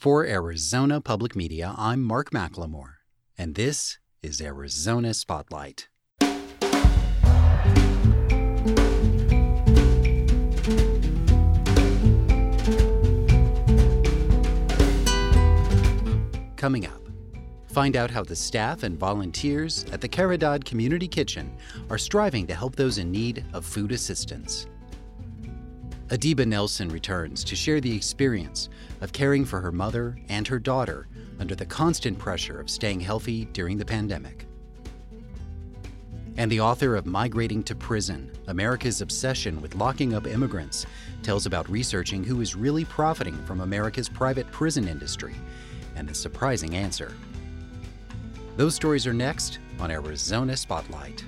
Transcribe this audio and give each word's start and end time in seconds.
For 0.00 0.24
Arizona 0.24 0.98
Public 1.02 1.36
Media, 1.36 1.74
I'm 1.76 2.02
Mark 2.02 2.30
McLemore, 2.30 2.94
and 3.36 3.54
this 3.54 3.98
is 4.22 4.40
Arizona 4.40 5.12
Spotlight. 5.12 5.88
Coming 16.56 16.86
up, 16.86 17.02
find 17.66 17.94
out 17.94 18.10
how 18.10 18.24
the 18.24 18.34
staff 18.34 18.84
and 18.84 18.98
volunteers 18.98 19.84
at 19.92 20.00
the 20.00 20.08
Caridad 20.08 20.64
Community 20.64 21.08
Kitchen 21.08 21.54
are 21.90 21.98
striving 21.98 22.46
to 22.46 22.54
help 22.54 22.74
those 22.74 22.96
in 22.96 23.12
need 23.12 23.44
of 23.52 23.66
food 23.66 23.92
assistance. 23.92 24.66
Adiba 26.10 26.44
Nelson 26.44 26.88
returns 26.88 27.44
to 27.44 27.54
share 27.54 27.80
the 27.80 27.94
experience 27.94 28.68
of 29.00 29.12
caring 29.12 29.44
for 29.44 29.60
her 29.60 29.70
mother 29.70 30.18
and 30.28 30.46
her 30.48 30.58
daughter 30.58 31.06
under 31.38 31.54
the 31.54 31.64
constant 31.64 32.18
pressure 32.18 32.58
of 32.58 32.68
staying 32.68 32.98
healthy 32.98 33.44
during 33.52 33.78
the 33.78 33.84
pandemic. 33.84 34.46
And 36.36 36.50
the 36.50 36.60
author 36.60 36.96
of 36.96 37.06
Migrating 37.06 37.62
to 37.62 37.76
Prison 37.76 38.32
America's 38.48 39.00
Obsession 39.00 39.62
with 39.62 39.76
Locking 39.76 40.12
Up 40.14 40.26
Immigrants 40.26 40.84
tells 41.22 41.46
about 41.46 41.70
researching 41.70 42.24
who 42.24 42.40
is 42.40 42.56
really 42.56 42.84
profiting 42.84 43.36
from 43.44 43.60
America's 43.60 44.08
private 44.08 44.50
prison 44.50 44.88
industry 44.88 45.34
and 45.94 46.08
the 46.08 46.14
surprising 46.14 46.74
answer. 46.74 47.12
Those 48.56 48.74
stories 48.74 49.06
are 49.06 49.14
next 49.14 49.60
on 49.78 49.92
Arizona 49.92 50.56
Spotlight. 50.56 51.24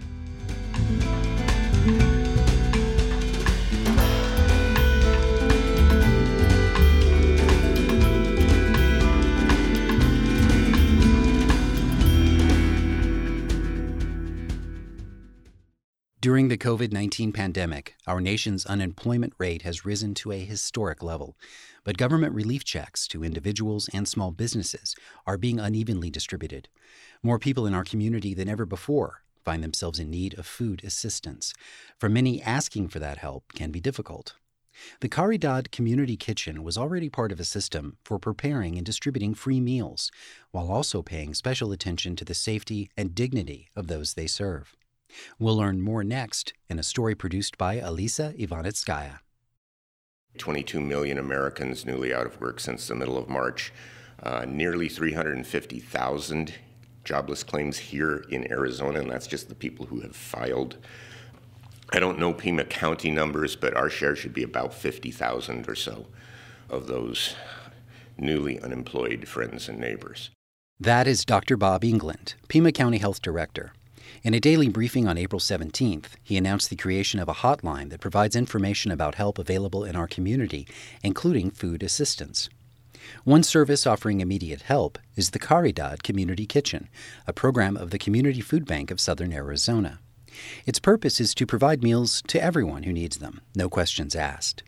During 16.32 16.48
the 16.48 16.56
COVID 16.56 16.92
19 16.92 17.32
pandemic, 17.32 17.94
our 18.06 18.18
nation's 18.18 18.64
unemployment 18.64 19.34
rate 19.36 19.60
has 19.68 19.84
risen 19.84 20.14
to 20.14 20.32
a 20.32 20.42
historic 20.42 21.02
level, 21.02 21.36
but 21.84 21.98
government 21.98 22.34
relief 22.34 22.64
checks 22.64 23.06
to 23.08 23.22
individuals 23.22 23.90
and 23.92 24.08
small 24.08 24.30
businesses 24.30 24.96
are 25.26 25.36
being 25.36 25.60
unevenly 25.60 26.08
distributed. 26.08 26.70
More 27.22 27.38
people 27.38 27.66
in 27.66 27.74
our 27.74 27.84
community 27.84 28.32
than 28.32 28.48
ever 28.48 28.64
before 28.64 29.24
find 29.44 29.62
themselves 29.62 29.98
in 29.98 30.08
need 30.08 30.38
of 30.38 30.46
food 30.46 30.82
assistance. 30.84 31.52
For 31.98 32.08
many, 32.08 32.40
asking 32.40 32.88
for 32.88 32.98
that 32.98 33.18
help 33.18 33.52
can 33.52 33.70
be 33.70 33.80
difficult. 33.82 34.36
The 35.00 35.10
Caridad 35.10 35.70
Community 35.70 36.16
Kitchen 36.16 36.64
was 36.64 36.78
already 36.78 37.10
part 37.10 37.30
of 37.30 37.40
a 37.40 37.44
system 37.44 37.98
for 38.04 38.18
preparing 38.18 38.78
and 38.78 38.86
distributing 38.86 39.34
free 39.34 39.60
meals, 39.60 40.10
while 40.50 40.72
also 40.72 41.02
paying 41.02 41.34
special 41.34 41.72
attention 41.72 42.16
to 42.16 42.24
the 42.24 42.32
safety 42.32 42.88
and 42.96 43.14
dignity 43.14 43.68
of 43.76 43.88
those 43.88 44.14
they 44.14 44.26
serve. 44.26 44.74
We'll 45.38 45.56
learn 45.56 45.80
more 45.80 46.04
next 46.04 46.52
in 46.68 46.78
a 46.78 46.82
story 46.82 47.14
produced 47.14 47.58
by 47.58 47.76
Alisa 47.76 48.36
Ivanitskaya. 48.38 49.18
22 50.38 50.80
million 50.80 51.18
Americans 51.18 51.84
newly 51.84 52.12
out 52.12 52.26
of 52.26 52.40
work 52.40 52.58
since 52.60 52.88
the 52.88 52.94
middle 52.94 53.18
of 53.18 53.28
March, 53.28 53.72
uh, 54.22 54.44
nearly 54.48 54.88
350,000 54.88 56.54
jobless 57.04 57.42
claims 57.42 57.78
here 57.78 58.24
in 58.30 58.50
Arizona, 58.50 59.00
and 59.00 59.10
that's 59.10 59.26
just 59.26 59.48
the 59.48 59.54
people 59.54 59.86
who 59.86 60.00
have 60.00 60.16
filed. 60.16 60.76
I 61.90 61.98
don't 61.98 62.18
know 62.18 62.32
Pima 62.32 62.64
County 62.64 63.10
numbers, 63.10 63.56
but 63.56 63.76
our 63.76 63.90
share 63.90 64.16
should 64.16 64.32
be 64.32 64.42
about 64.42 64.72
50,000 64.72 65.68
or 65.68 65.74
so 65.74 66.06
of 66.70 66.86
those 66.86 67.34
newly 68.16 68.60
unemployed 68.60 69.28
friends 69.28 69.68
and 69.68 69.78
neighbors. 69.78 70.30
That 70.80 71.06
is 71.06 71.24
Dr. 71.24 71.56
Bob 71.56 71.84
England, 71.84 72.34
Pima 72.48 72.72
County 72.72 72.98
Health 72.98 73.20
Director. 73.20 73.72
In 74.22 74.34
a 74.34 74.40
daily 74.40 74.68
briefing 74.68 75.08
on 75.08 75.18
April 75.18 75.40
17th, 75.40 76.06
he 76.22 76.36
announced 76.36 76.70
the 76.70 76.76
creation 76.76 77.18
of 77.18 77.28
a 77.28 77.34
hotline 77.34 77.90
that 77.90 78.00
provides 78.00 78.36
information 78.36 78.92
about 78.92 79.16
help 79.16 79.38
available 79.38 79.84
in 79.84 79.96
our 79.96 80.06
community, 80.06 80.66
including 81.02 81.50
food 81.50 81.82
assistance. 81.82 82.48
One 83.24 83.42
service 83.42 83.86
offering 83.86 84.20
immediate 84.20 84.62
help 84.62 84.98
is 85.16 85.30
the 85.30 85.38
Caridad 85.38 86.02
Community 86.02 86.46
Kitchen, 86.46 86.88
a 87.26 87.32
program 87.32 87.76
of 87.76 87.90
the 87.90 87.98
Community 87.98 88.40
Food 88.40 88.64
Bank 88.64 88.90
of 88.90 89.00
Southern 89.00 89.32
Arizona. 89.32 89.98
Its 90.66 90.78
purpose 90.78 91.20
is 91.20 91.34
to 91.34 91.46
provide 91.46 91.82
meals 91.82 92.22
to 92.28 92.42
everyone 92.42 92.84
who 92.84 92.92
needs 92.92 93.18
them, 93.18 93.40
no 93.54 93.68
questions 93.68 94.14
asked. 94.14 94.62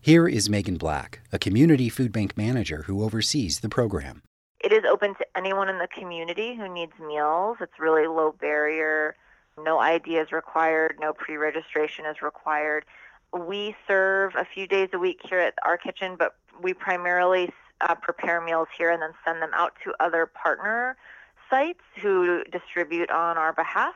Here 0.00 0.28
is 0.28 0.48
Megan 0.48 0.76
Black, 0.76 1.20
a 1.32 1.38
community 1.38 1.88
food 1.88 2.12
bank 2.12 2.36
manager 2.36 2.84
who 2.86 3.02
oversees 3.02 3.60
the 3.60 3.68
program. 3.68 4.22
It 4.60 4.72
is 4.72 4.84
open 4.84 5.14
to 5.14 5.26
anyone 5.36 5.68
in 5.68 5.78
the 5.78 5.88
community 5.88 6.54
who 6.54 6.68
needs 6.68 6.92
meals. 6.98 7.56
It's 7.60 7.78
really 7.78 8.06
low 8.06 8.32
barrier. 8.32 9.16
No 9.58 9.78
ID 9.78 10.16
is 10.16 10.32
required. 10.32 10.96
No 11.00 11.12
pre-registration 11.12 12.04
is 12.04 12.20
required. 12.20 12.84
We 13.32 13.74
serve 13.86 14.34
a 14.36 14.44
few 14.44 14.66
days 14.66 14.90
a 14.92 14.98
week 14.98 15.20
here 15.24 15.38
at 15.38 15.54
our 15.64 15.78
kitchen, 15.78 16.16
but 16.18 16.34
we 16.60 16.74
primarily 16.74 17.50
uh, 17.80 17.94
prepare 17.94 18.40
meals 18.40 18.68
here 18.76 18.90
and 18.90 19.00
then 19.00 19.12
send 19.24 19.40
them 19.40 19.50
out 19.54 19.72
to 19.84 19.94
other 19.98 20.26
partner 20.26 20.96
sites 21.48 21.80
who 22.00 22.44
distribute 22.44 23.10
on 23.10 23.38
our 23.38 23.52
behalf 23.52 23.94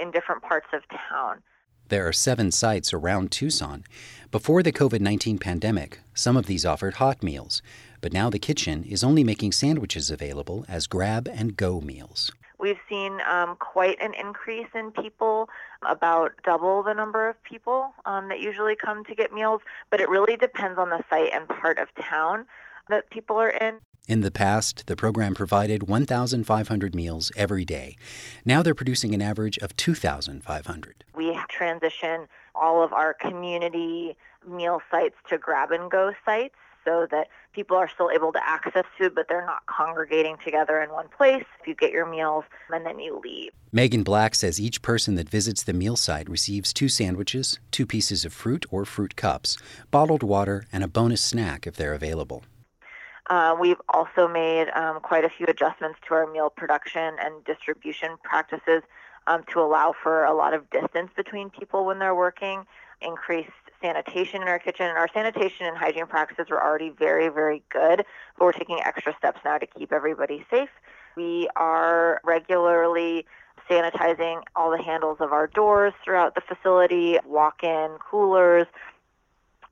in 0.00 0.10
different 0.10 0.42
parts 0.42 0.66
of 0.72 0.82
town. 1.08 1.42
There 1.88 2.08
are 2.08 2.12
seven 2.12 2.50
sites 2.50 2.92
around 2.92 3.30
Tucson. 3.30 3.84
Before 4.32 4.60
the 4.60 4.72
COVID 4.72 5.00
19 5.00 5.38
pandemic, 5.38 6.00
some 6.14 6.36
of 6.36 6.46
these 6.46 6.66
offered 6.66 6.94
hot 6.94 7.22
meals, 7.22 7.62
but 8.00 8.12
now 8.12 8.28
the 8.28 8.40
kitchen 8.40 8.82
is 8.82 9.04
only 9.04 9.22
making 9.22 9.52
sandwiches 9.52 10.10
available 10.10 10.64
as 10.68 10.88
grab 10.88 11.28
and 11.32 11.56
go 11.56 11.80
meals. 11.80 12.32
We've 12.58 12.80
seen 12.88 13.20
um, 13.30 13.54
quite 13.60 14.02
an 14.02 14.14
increase 14.14 14.66
in 14.74 14.90
people, 14.90 15.48
about 15.88 16.32
double 16.42 16.82
the 16.82 16.92
number 16.92 17.28
of 17.28 17.40
people 17.44 17.94
um, 18.04 18.30
that 18.30 18.40
usually 18.40 18.74
come 18.74 19.04
to 19.04 19.14
get 19.14 19.32
meals, 19.32 19.60
but 19.88 20.00
it 20.00 20.08
really 20.08 20.36
depends 20.36 20.80
on 20.80 20.90
the 20.90 21.04
site 21.08 21.32
and 21.32 21.46
part 21.48 21.78
of 21.78 21.86
town 21.94 22.46
that 22.88 23.08
people 23.10 23.36
are 23.36 23.50
in. 23.50 23.76
In 24.06 24.20
the 24.20 24.30
past, 24.30 24.86
the 24.86 24.94
program 24.94 25.34
provided 25.34 25.88
1,500 25.88 26.94
meals 26.94 27.32
every 27.34 27.64
day. 27.64 27.96
Now 28.44 28.62
they're 28.62 28.72
producing 28.72 29.14
an 29.14 29.22
average 29.22 29.58
of 29.58 29.76
2,500. 29.76 31.04
We 31.16 31.36
transition 31.48 32.28
all 32.54 32.84
of 32.84 32.92
our 32.92 33.14
community 33.14 34.16
meal 34.48 34.80
sites 34.92 35.16
to 35.28 35.38
grab 35.38 35.72
and 35.72 35.90
go 35.90 36.12
sites 36.24 36.54
so 36.84 37.08
that 37.10 37.26
people 37.52 37.76
are 37.76 37.88
still 37.88 38.10
able 38.14 38.32
to 38.32 38.48
access 38.48 38.84
food, 38.96 39.12
but 39.12 39.26
they're 39.28 39.44
not 39.44 39.66
congregating 39.66 40.36
together 40.44 40.80
in 40.80 40.90
one 40.90 41.08
place. 41.08 41.44
You 41.66 41.74
get 41.74 41.90
your 41.90 42.06
meals 42.06 42.44
and 42.72 42.86
then 42.86 43.00
you 43.00 43.20
leave. 43.24 43.50
Megan 43.72 44.04
Black 44.04 44.36
says 44.36 44.60
each 44.60 44.82
person 44.82 45.16
that 45.16 45.28
visits 45.28 45.64
the 45.64 45.72
meal 45.72 45.96
site 45.96 46.30
receives 46.30 46.72
two 46.72 46.88
sandwiches, 46.88 47.58
two 47.72 47.86
pieces 47.86 48.24
of 48.24 48.32
fruit 48.32 48.64
or 48.70 48.84
fruit 48.84 49.16
cups, 49.16 49.58
bottled 49.90 50.22
water, 50.22 50.64
and 50.72 50.84
a 50.84 50.88
bonus 50.88 51.24
snack 51.24 51.66
if 51.66 51.74
they're 51.74 51.92
available. 51.92 52.44
Uh, 53.28 53.56
we've 53.58 53.80
also 53.88 54.28
made 54.28 54.68
um, 54.70 55.00
quite 55.00 55.24
a 55.24 55.28
few 55.28 55.46
adjustments 55.48 55.98
to 56.06 56.14
our 56.14 56.30
meal 56.30 56.50
production 56.50 57.16
and 57.20 57.44
distribution 57.44 58.16
practices 58.22 58.82
um, 59.26 59.42
to 59.52 59.60
allow 59.60 59.92
for 60.00 60.24
a 60.24 60.34
lot 60.34 60.54
of 60.54 60.68
distance 60.70 61.10
between 61.16 61.50
people 61.50 61.84
when 61.84 61.98
they're 61.98 62.14
working, 62.14 62.64
increased 63.00 63.50
sanitation 63.82 64.42
in 64.42 64.48
our 64.48 64.58
kitchen. 64.58 64.86
And 64.86 64.96
our 64.96 65.08
sanitation 65.12 65.66
and 65.66 65.76
hygiene 65.76 66.06
practices 66.06 66.46
were 66.50 66.62
already 66.62 66.90
very, 66.90 67.28
very 67.28 67.62
good, 67.70 68.04
but 68.38 68.44
we're 68.44 68.52
taking 68.52 68.80
extra 68.84 69.14
steps 69.18 69.40
now 69.44 69.58
to 69.58 69.66
keep 69.66 69.92
everybody 69.92 70.46
safe. 70.50 70.70
We 71.16 71.48
are 71.56 72.20
regularly 72.24 73.26
sanitizing 73.68 74.42
all 74.54 74.70
the 74.70 74.82
handles 74.82 75.18
of 75.20 75.32
our 75.32 75.48
doors 75.48 75.92
throughout 76.04 76.36
the 76.36 76.42
facility, 76.42 77.18
walk 77.26 77.64
in 77.64 77.96
coolers, 78.08 78.66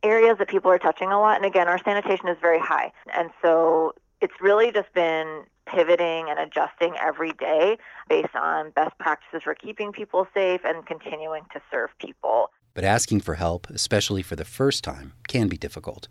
areas 0.04 0.36
that 0.38 0.48
people 0.48 0.70
are 0.70 0.78
touching 0.78 1.08
a 1.10 1.18
lot. 1.18 1.36
And 1.36 1.44
again, 1.44 1.66
our 1.66 1.78
sanitation 1.82 2.28
is 2.28 2.36
very 2.40 2.60
high. 2.60 2.92
And 3.16 3.30
so 3.42 3.94
it's 4.20 4.34
really 4.40 4.70
just 4.70 4.92
been 4.94 5.44
pivoting 5.66 6.26
and 6.28 6.38
adjusting 6.38 6.94
every 7.02 7.32
day 7.32 7.78
based 8.08 8.34
on 8.34 8.70
best 8.70 8.96
practices 8.98 9.42
for 9.42 9.54
keeping 9.54 9.92
people 9.92 10.26
safe 10.34 10.60
and 10.64 10.86
continuing 10.86 11.42
to 11.52 11.60
serve 11.70 11.90
people. 11.98 12.50
But 12.74 12.84
asking 12.84 13.20
for 13.20 13.34
help, 13.34 13.70
especially 13.70 14.22
for 14.22 14.34
the 14.34 14.44
first 14.44 14.82
time, 14.82 15.12
can 15.28 15.48
be 15.48 15.56
difficult. 15.56 16.08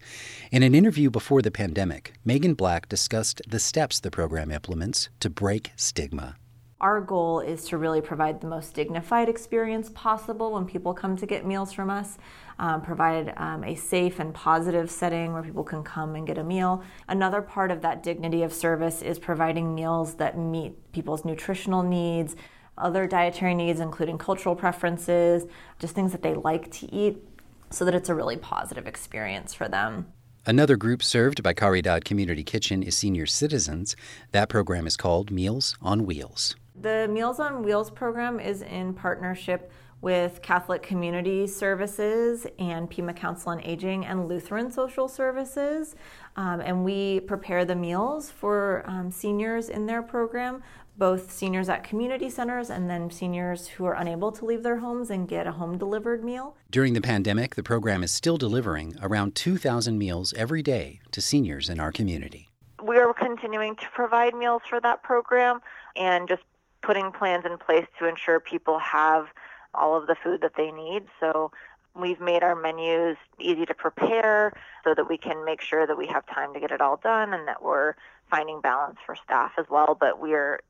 In 0.49 0.63
an 0.63 0.73
interview 0.73 1.09
before 1.09 1.41
the 1.41 1.51
pandemic, 1.51 2.13
Megan 2.23 2.53
Black 2.53 2.87
discussed 2.87 3.41
the 3.47 3.59
steps 3.59 3.99
the 3.99 4.09
program 4.09 4.49
implements 4.49 5.09
to 5.19 5.29
break 5.29 5.71
stigma. 5.75 6.35
Our 6.83 6.99
goal 6.99 7.39
is 7.39 7.63
to 7.69 7.77
really 7.77 8.01
provide 8.01 8.41
the 8.41 8.47
most 8.47 8.73
dignified 8.73 9.29
experience 9.29 9.89
possible 9.95 10.51
when 10.51 10.65
people 10.65 10.93
come 10.93 11.15
to 11.15 11.25
get 11.25 11.45
meals 11.45 11.71
from 11.71 11.89
us, 11.89 12.17
um, 12.59 12.81
provide 12.81 13.33
um, 13.37 13.63
a 13.63 13.73
safe 13.73 14.19
and 14.19 14.33
positive 14.33 14.91
setting 14.91 15.31
where 15.31 15.41
people 15.41 15.63
can 15.63 15.81
come 15.81 16.15
and 16.15 16.27
get 16.27 16.37
a 16.37 16.43
meal. 16.43 16.83
Another 17.07 17.41
part 17.41 17.71
of 17.71 17.81
that 17.83 18.03
dignity 18.03 18.43
of 18.43 18.51
service 18.51 19.01
is 19.01 19.17
providing 19.17 19.73
meals 19.73 20.15
that 20.15 20.37
meet 20.37 20.91
people's 20.91 21.23
nutritional 21.23 21.83
needs, 21.83 22.35
other 22.77 23.07
dietary 23.07 23.55
needs, 23.55 23.79
including 23.79 24.17
cultural 24.17 24.53
preferences, 24.53 25.45
just 25.79 25.95
things 25.95 26.11
that 26.11 26.21
they 26.21 26.33
like 26.33 26.69
to 26.71 26.93
eat, 26.93 27.23
so 27.69 27.85
that 27.85 27.95
it's 27.95 28.09
a 28.09 28.13
really 28.13 28.35
positive 28.35 28.87
experience 28.87 29.53
for 29.53 29.69
them. 29.69 30.11
Another 30.45 30.75
group 30.75 31.01
served 31.01 31.41
by 31.43 31.53
Caridad 31.53 32.03
Community 32.03 32.43
Kitchen 32.43 32.83
is 32.83 32.97
senior 32.97 33.25
citizens. 33.25 33.95
That 34.33 34.49
program 34.49 34.85
is 34.85 34.97
called 34.97 35.31
Meals 35.31 35.77
on 35.81 36.05
Wheels. 36.05 36.57
The 36.79 37.07
Meals 37.07 37.39
on 37.39 37.63
Wheels 37.63 37.91
program 37.91 38.39
is 38.39 38.61
in 38.61 38.93
partnership 38.93 39.71
with 40.01 40.41
Catholic 40.41 40.83
Community 40.83 41.47
Services 41.47 42.45
and 42.59 42.89
Pima 42.89 43.13
Council 43.13 43.51
on 43.51 43.61
Aging 43.61 44.05
and 44.05 44.27
Lutheran 44.27 44.69
Social 44.69 45.07
Services. 45.07 45.95
Um, 46.35 46.59
and 46.59 46.83
we 46.83 47.21
prepare 47.21 47.63
the 47.63 47.75
meals 47.75 48.29
for 48.29 48.83
um, 48.85 49.11
seniors 49.11 49.69
in 49.69 49.85
their 49.85 50.01
program, 50.01 50.61
both 50.97 51.31
seniors 51.31 51.69
at 51.69 51.83
community 51.83 52.29
centers 52.29 52.69
and 52.69 52.89
then 52.89 53.09
seniors 53.09 53.67
who 53.67 53.85
are 53.85 53.93
unable 53.93 54.31
to 54.33 54.43
leave 54.43 54.61
their 54.61 54.79
homes 54.79 55.09
and 55.09 55.27
get 55.27 55.47
a 55.47 55.53
home 55.53 55.77
delivered 55.77 56.23
meal. 56.23 56.57
During 56.69 56.93
the 56.93 57.01
pandemic, 57.01 57.55
the 57.55 57.63
program 57.63 58.03
is 58.03 58.11
still 58.11 58.37
delivering 58.37 58.97
around 59.01 59.35
2,000 59.35 59.97
meals 59.97 60.33
every 60.33 60.61
day 60.61 60.99
to 61.11 61.21
seniors 61.21 61.69
in 61.69 61.79
our 61.79 61.91
community. 61.91 62.49
We 62.83 62.97
are 62.97 63.13
continuing 63.13 63.77
to 63.77 63.85
provide 63.95 64.33
meals 64.33 64.63
for 64.69 64.81
that 64.81 65.01
program 65.03 65.61
and 65.95 66.27
just 66.27 66.41
putting 66.83 67.11
plans 67.11 67.45
in 67.45 67.57
place 67.57 67.85
to 67.97 68.07
ensure 68.07 68.39
people 68.39 68.77
have 68.79 69.27
all 69.73 69.97
of 69.97 70.05
the 70.07 70.15
food 70.15 70.41
that 70.41 70.53
they 70.55 70.69
need. 70.71 71.03
So 71.19 71.51
we've 71.95 72.19
made 72.19 72.43
our 72.43 72.55
menus 72.55 73.17
easy 73.39 73.65
to 73.65 73.73
prepare 73.73 74.53
so 74.83 74.93
that 74.93 75.07
we 75.09 75.17
can 75.17 75.43
make 75.45 75.61
sure 75.61 75.87
that 75.87 75.97
we 75.97 76.07
have 76.07 76.25
time 76.27 76.53
to 76.53 76.59
get 76.59 76.71
it 76.71 76.81
all 76.81 76.97
done 76.97 77.33
and 77.33 77.47
that 77.47 77.63
we're 77.63 77.95
finding 78.29 78.61
balance 78.61 78.97
for 79.05 79.15
staff 79.15 79.53
as 79.57 79.65
well. 79.69 79.97
But 79.99 80.19
we're 80.19 80.61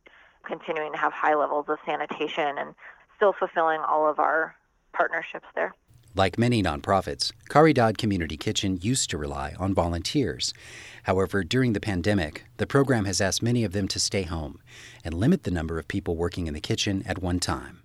continuing 0.43 0.91
to 0.93 0.97
have 0.97 1.13
high 1.13 1.35
levels 1.35 1.65
of 1.67 1.79
sanitation 1.85 2.57
and 2.57 2.75
still 3.15 3.33
fulfilling 3.33 3.79
all 3.81 4.09
of 4.09 4.19
our 4.19 4.55
partnerships 4.93 5.47
there. 5.55 5.73
Like 6.15 6.37
many 6.37 6.61
nonprofits, 6.61 7.31
Caridad 7.49 7.97
Community 7.97 8.37
Kitchen 8.37 8.77
used 8.79 9.09
to 9.09 9.17
rely 9.17 9.55
on 9.57 9.73
volunteers. 9.73 10.53
However, 11.03 11.43
during 11.43 11.73
the 11.73 11.79
pandemic, 11.79 12.45
the 12.57 12.67
program 12.67 13.05
has 13.05 13.19
asked 13.19 13.41
many 13.41 13.63
of 13.63 13.71
them 13.71 13.87
to 13.87 13.99
stay 13.99 14.21
home 14.21 14.59
and 15.03 15.15
limit 15.15 15.41
the 15.41 15.49
number 15.49 15.79
of 15.79 15.87
people 15.87 16.15
working 16.15 16.45
in 16.45 16.53
the 16.53 16.61
kitchen 16.61 17.01
at 17.07 17.23
one 17.23 17.39
time. 17.39 17.81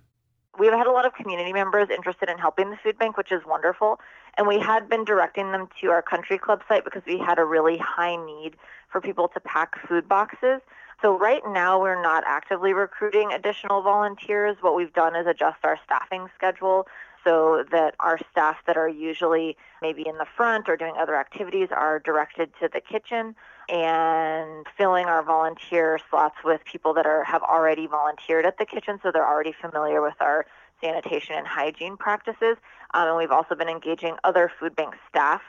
We've 0.59 0.71
had 0.71 0.85
a 0.85 0.91
lot 0.91 1.07
of 1.07 1.15
community 1.15 1.53
members 1.53 1.87
interested 1.89 2.29
in 2.29 2.37
helping 2.37 2.69
the 2.69 2.77
food 2.83 2.99
bank, 2.99 3.17
which 3.17 3.31
is 3.31 3.41
wonderful. 3.47 3.99
And 4.37 4.47
we 4.47 4.59
had 4.59 4.87
been 4.87 5.05
directing 5.05 5.51
them 5.51 5.67
to 5.81 5.87
our 5.87 6.03
country 6.03 6.37
club 6.37 6.61
site 6.67 6.85
because 6.85 7.01
we 7.07 7.17
had 7.17 7.39
a 7.39 7.45
really 7.45 7.79
high 7.79 8.15
need 8.15 8.57
for 8.91 9.01
people 9.01 9.27
to 9.29 9.39
pack 9.39 9.75
food 9.87 10.07
boxes. 10.07 10.61
So 11.01 11.17
right 11.17 11.41
now 11.47 11.81
we're 11.81 12.01
not 12.01 12.23
actively 12.27 12.73
recruiting 12.73 13.31
additional 13.31 13.81
volunteers. 13.81 14.57
What 14.61 14.75
we've 14.75 14.93
done 14.93 15.15
is 15.15 15.25
adjust 15.25 15.57
our 15.63 15.79
staffing 15.83 16.27
schedule 16.35 16.87
so 17.29 17.63
that 17.71 17.93
our 17.99 18.17
staff 18.31 18.57
that 18.65 18.75
are 18.75 18.89
usually 18.89 19.55
maybe 19.83 20.03
in 20.07 20.17
the 20.17 20.25
front 20.35 20.67
or 20.67 20.75
doing 20.75 20.95
other 20.99 21.15
activities 21.15 21.67
are 21.71 21.99
directed 21.99 22.49
to 22.59 22.67
the 22.73 22.81
kitchen 22.81 23.35
and 23.69 24.65
filling 24.75 25.05
our 25.05 25.21
volunteer 25.21 25.99
slots 26.09 26.37
with 26.43 26.59
people 26.65 26.91
that 26.91 27.05
are 27.05 27.23
have 27.23 27.43
already 27.43 27.85
volunteered 27.85 28.47
at 28.47 28.57
the 28.57 28.65
kitchen 28.65 28.99
so 29.03 29.11
they're 29.11 29.27
already 29.27 29.53
familiar 29.61 30.01
with 30.01 30.15
our 30.19 30.47
sanitation 30.81 31.35
and 31.35 31.45
hygiene 31.45 31.97
practices. 31.97 32.57
Um, 32.95 33.09
and 33.09 33.17
we've 33.17 33.31
also 33.31 33.53
been 33.53 33.69
engaging 33.69 34.15
other 34.23 34.51
food 34.59 34.75
bank 34.75 34.95
staff 35.07 35.41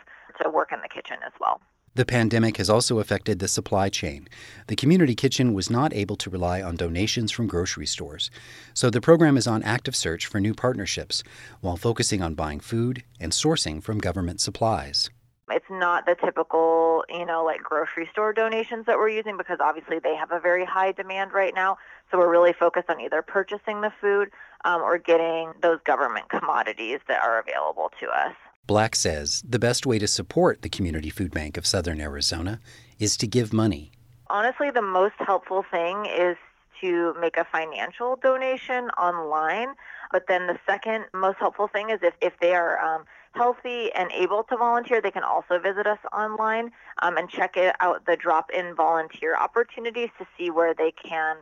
to 0.42 0.50
work 0.50 0.72
in 0.72 0.80
the 0.82 0.88
kitchen 0.88 1.16
as 1.24 1.32
well 1.40 1.62
the 1.94 2.04
pandemic 2.04 2.56
has 2.58 2.70
also 2.70 2.98
affected 3.00 3.38
the 3.38 3.48
supply 3.48 3.88
chain. 3.88 4.28
The 4.68 4.76
community 4.76 5.14
kitchen 5.14 5.54
was 5.54 5.68
not 5.70 5.92
able 5.92 6.16
to 6.16 6.30
rely 6.30 6.62
on 6.62 6.76
donations 6.76 7.32
from 7.32 7.48
grocery 7.48 7.86
stores, 7.86 8.30
so 8.74 8.90
the 8.90 9.00
program 9.00 9.36
is 9.36 9.46
on 9.46 9.62
active 9.64 9.96
search 9.96 10.26
for 10.26 10.40
new 10.40 10.54
partnerships 10.54 11.22
while 11.60 11.76
focusing 11.76 12.22
on 12.22 12.34
buying 12.34 12.60
food 12.60 13.02
and 13.18 13.32
sourcing 13.32 13.82
from 13.82 13.98
government 13.98 14.40
supplies. 14.40 15.10
It's 15.50 15.66
not 15.68 16.06
the 16.06 16.14
typical, 16.14 17.04
you 17.08 17.26
know, 17.26 17.44
like 17.44 17.60
grocery 17.62 18.08
store 18.12 18.32
donations 18.32 18.86
that 18.86 18.96
we're 18.96 19.08
using 19.08 19.36
because 19.36 19.58
obviously 19.60 19.98
they 19.98 20.14
have 20.14 20.30
a 20.30 20.38
very 20.38 20.64
high 20.64 20.92
demand 20.92 21.32
right 21.32 21.52
now. 21.54 21.76
So 22.10 22.18
we're 22.18 22.30
really 22.30 22.52
focused 22.52 22.88
on 22.88 23.00
either 23.00 23.20
purchasing 23.20 23.80
the 23.80 23.92
food 24.00 24.30
um, 24.64 24.80
or 24.80 24.96
getting 24.98 25.52
those 25.60 25.80
government 25.84 26.28
commodities 26.28 27.00
that 27.08 27.22
are 27.22 27.40
available 27.40 27.90
to 28.00 28.06
us. 28.08 28.34
Black 28.70 28.94
says 28.94 29.42
the 29.44 29.58
best 29.58 29.84
way 29.84 29.98
to 29.98 30.06
support 30.06 30.62
the 30.62 30.68
Community 30.68 31.10
Food 31.10 31.32
Bank 31.32 31.56
of 31.56 31.66
Southern 31.66 32.00
Arizona 32.00 32.60
is 33.00 33.16
to 33.16 33.26
give 33.26 33.52
money. 33.52 33.90
Honestly, 34.28 34.70
the 34.70 34.80
most 34.80 35.16
helpful 35.18 35.64
thing 35.72 36.06
is 36.06 36.36
to 36.80 37.12
make 37.20 37.36
a 37.36 37.44
financial 37.50 38.14
donation 38.22 38.84
online. 38.90 39.74
But 40.12 40.28
then 40.28 40.46
the 40.46 40.56
second 40.68 41.06
most 41.12 41.38
helpful 41.40 41.66
thing 41.66 41.90
is 41.90 41.98
if, 42.00 42.14
if 42.20 42.34
they 42.40 42.54
are 42.54 42.78
um, 42.78 43.06
healthy 43.32 43.90
and 43.92 44.08
able 44.12 44.44
to 44.44 44.56
volunteer, 44.56 45.02
they 45.02 45.10
can 45.10 45.24
also 45.24 45.58
visit 45.58 45.88
us 45.88 45.98
online 46.12 46.70
um, 47.02 47.16
and 47.16 47.28
check 47.28 47.56
it 47.56 47.74
out 47.80 48.06
the 48.06 48.16
drop 48.16 48.52
in 48.56 48.76
volunteer 48.76 49.36
opportunities 49.36 50.10
to 50.16 50.26
see 50.38 50.48
where 50.48 50.74
they 50.74 50.92
can 50.92 51.38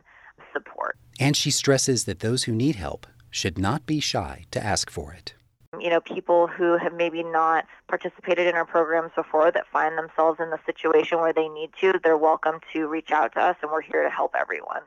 support. 0.51 0.97
And 1.19 1.37
she 1.37 1.51
stresses 1.51 2.05
that 2.05 2.21
those 2.21 2.45
who 2.45 2.53
need 2.53 2.77
help 2.77 3.05
should 3.29 3.59
not 3.59 3.85
be 3.85 3.99
shy 3.99 4.45
to 4.49 4.65
ask 4.65 4.89
for 4.89 5.13
it 5.13 5.35
you 5.79 5.89
know, 5.89 5.99
people 5.99 6.47
who 6.47 6.77
have 6.77 6.93
maybe 6.93 7.23
not 7.23 7.65
participated 7.87 8.47
in 8.47 8.55
our 8.55 8.65
programs 8.65 9.11
before 9.15 9.51
that 9.51 9.67
find 9.71 9.97
themselves 9.97 10.39
in 10.39 10.49
the 10.49 10.59
situation 10.65 11.19
where 11.19 11.33
they 11.33 11.47
need 11.47 11.69
to, 11.81 11.93
they're 12.03 12.17
welcome 12.17 12.59
to 12.73 12.87
reach 12.87 13.11
out 13.11 13.33
to 13.33 13.39
us, 13.39 13.55
and 13.61 13.71
we're 13.71 13.81
here 13.81 14.03
to 14.03 14.09
help 14.09 14.33
everyone. 14.37 14.81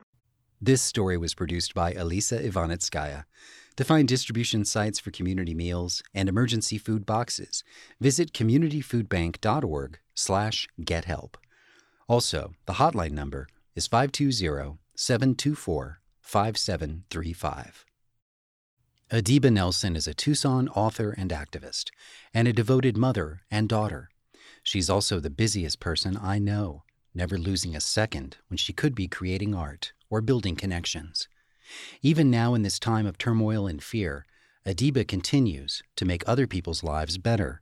This 0.61 0.81
story 0.81 1.17
was 1.17 1.33
produced 1.33 1.73
by 1.73 1.93
Elisa 1.93 2.39
Ivanitskaya. 2.39 3.25
To 3.77 3.83
find 3.83 4.07
distribution 4.07 4.65
sites 4.65 4.99
for 4.99 5.09
community 5.11 5.53
meals 5.53 6.03
and 6.13 6.29
emergency 6.29 6.77
food 6.77 7.05
boxes, 7.05 7.63
visit 7.99 8.31
communityfoodbank.org 8.33 9.99
slash 10.13 10.67
gethelp. 10.81 11.35
Also, 12.07 12.53
the 12.65 12.73
hotline 12.73 13.11
number 13.11 13.47
is 13.75 13.87
520 13.87 14.77
724 14.95 15.99
5735. 16.21 17.85
Adiba 19.13 19.53
Nelson 19.53 19.95
is 19.95 20.07
a 20.07 20.13
Tucson 20.15 20.67
author 20.69 21.11
and 21.11 21.29
activist, 21.29 21.91
and 22.33 22.47
a 22.47 22.51
devoted 22.51 22.97
mother 22.97 23.41
and 23.51 23.69
daughter. 23.69 24.09
She's 24.63 24.89
also 24.89 25.19
the 25.19 25.29
busiest 25.29 25.79
person 25.79 26.17
I 26.19 26.39
know, 26.39 26.81
never 27.13 27.37
losing 27.37 27.75
a 27.75 27.79
second 27.79 28.37
when 28.47 28.57
she 28.57 28.73
could 28.73 28.95
be 28.95 29.07
creating 29.07 29.53
art 29.53 29.93
or 30.09 30.21
building 30.21 30.55
connections. 30.55 31.27
Even 32.01 32.31
now, 32.31 32.55
in 32.55 32.63
this 32.63 32.79
time 32.79 33.05
of 33.05 33.19
turmoil 33.19 33.67
and 33.67 33.83
fear, 33.83 34.25
Adiba 34.65 35.07
continues 35.07 35.83
to 35.95 36.05
make 36.05 36.23
other 36.25 36.47
people's 36.47 36.83
lives 36.83 37.19
better, 37.19 37.61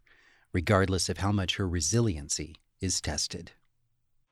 regardless 0.54 1.10
of 1.10 1.18
how 1.18 1.34
much 1.34 1.58
her 1.58 1.68
resiliency 1.68 2.56
is 2.80 3.02
tested. 3.02 3.52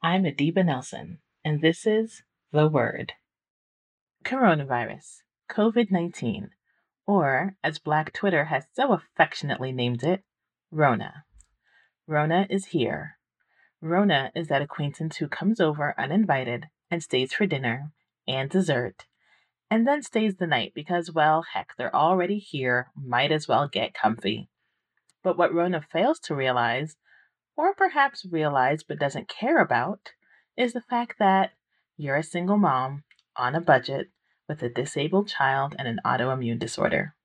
I'm 0.02 0.24
Adiba 0.24 0.66
Nelson, 0.66 1.20
and 1.44 1.62
this 1.62 1.86
is 1.86 2.24
The 2.54 2.70
Word. 2.70 3.12
Coronavirus, 4.24 5.24
COVID 5.52 5.92
19 5.92 6.52
or 7.10 7.56
as 7.64 7.80
Black 7.80 8.14
Twitter 8.14 8.46
has 8.46 8.68
so 8.74 8.94
affectionately 8.94 9.72
named 9.72 10.04
it, 10.04 10.24
Rona. 10.70 11.24
Rona 12.06 12.46
is 12.52 12.68
here. 12.68 13.18
Rona 13.82 14.32
is 14.36 14.48
that 14.50 14.62
acquaintance 14.62 15.18
who 15.18 15.28
comes 15.28 15.60
over 15.60 15.96
uninvited 15.98 16.68
and 16.92 17.02
stays 17.02 17.34
for 17.34 17.48
dinner 17.48 17.92
and 18.28 18.48
dessert, 18.48 19.08
and 19.72 19.88
then 19.88 20.04
stays 20.04 20.36
the 20.36 20.46
night 20.46 20.74
because, 20.76 21.12
well, 21.12 21.44
heck, 21.54 21.70
they're 21.80 21.96
already 21.96 22.38
here, 22.38 22.92
might 22.96 23.32
as 23.32 23.48
well 23.48 23.68
get 23.68 23.96
comfy. 23.96 24.48
But 25.24 25.36
what 25.36 25.52
Rona 25.52 25.82
fails 25.82 26.20
to 26.26 26.36
realize, 26.36 26.96
or 27.58 27.74
perhaps 27.74 28.24
realize 28.30 28.84
but 28.84 29.00
doesn't 29.00 29.28
care 29.28 29.58
about, 29.58 30.12
is 30.56 30.74
the 30.74 30.82
fact 30.88 31.16
that 31.18 31.54
you're 31.98 32.18
a 32.18 32.24
single 32.24 32.58
mom 32.58 33.04
on 33.36 33.56
a 33.56 33.62
budget 33.62 34.10
with 34.50 34.62
a 34.64 34.70
disabled 34.70 35.30
child 35.30 35.76
and 35.80 35.88
an 35.88 36.00
autoimmune 36.06 36.60
disorder. 36.60 37.16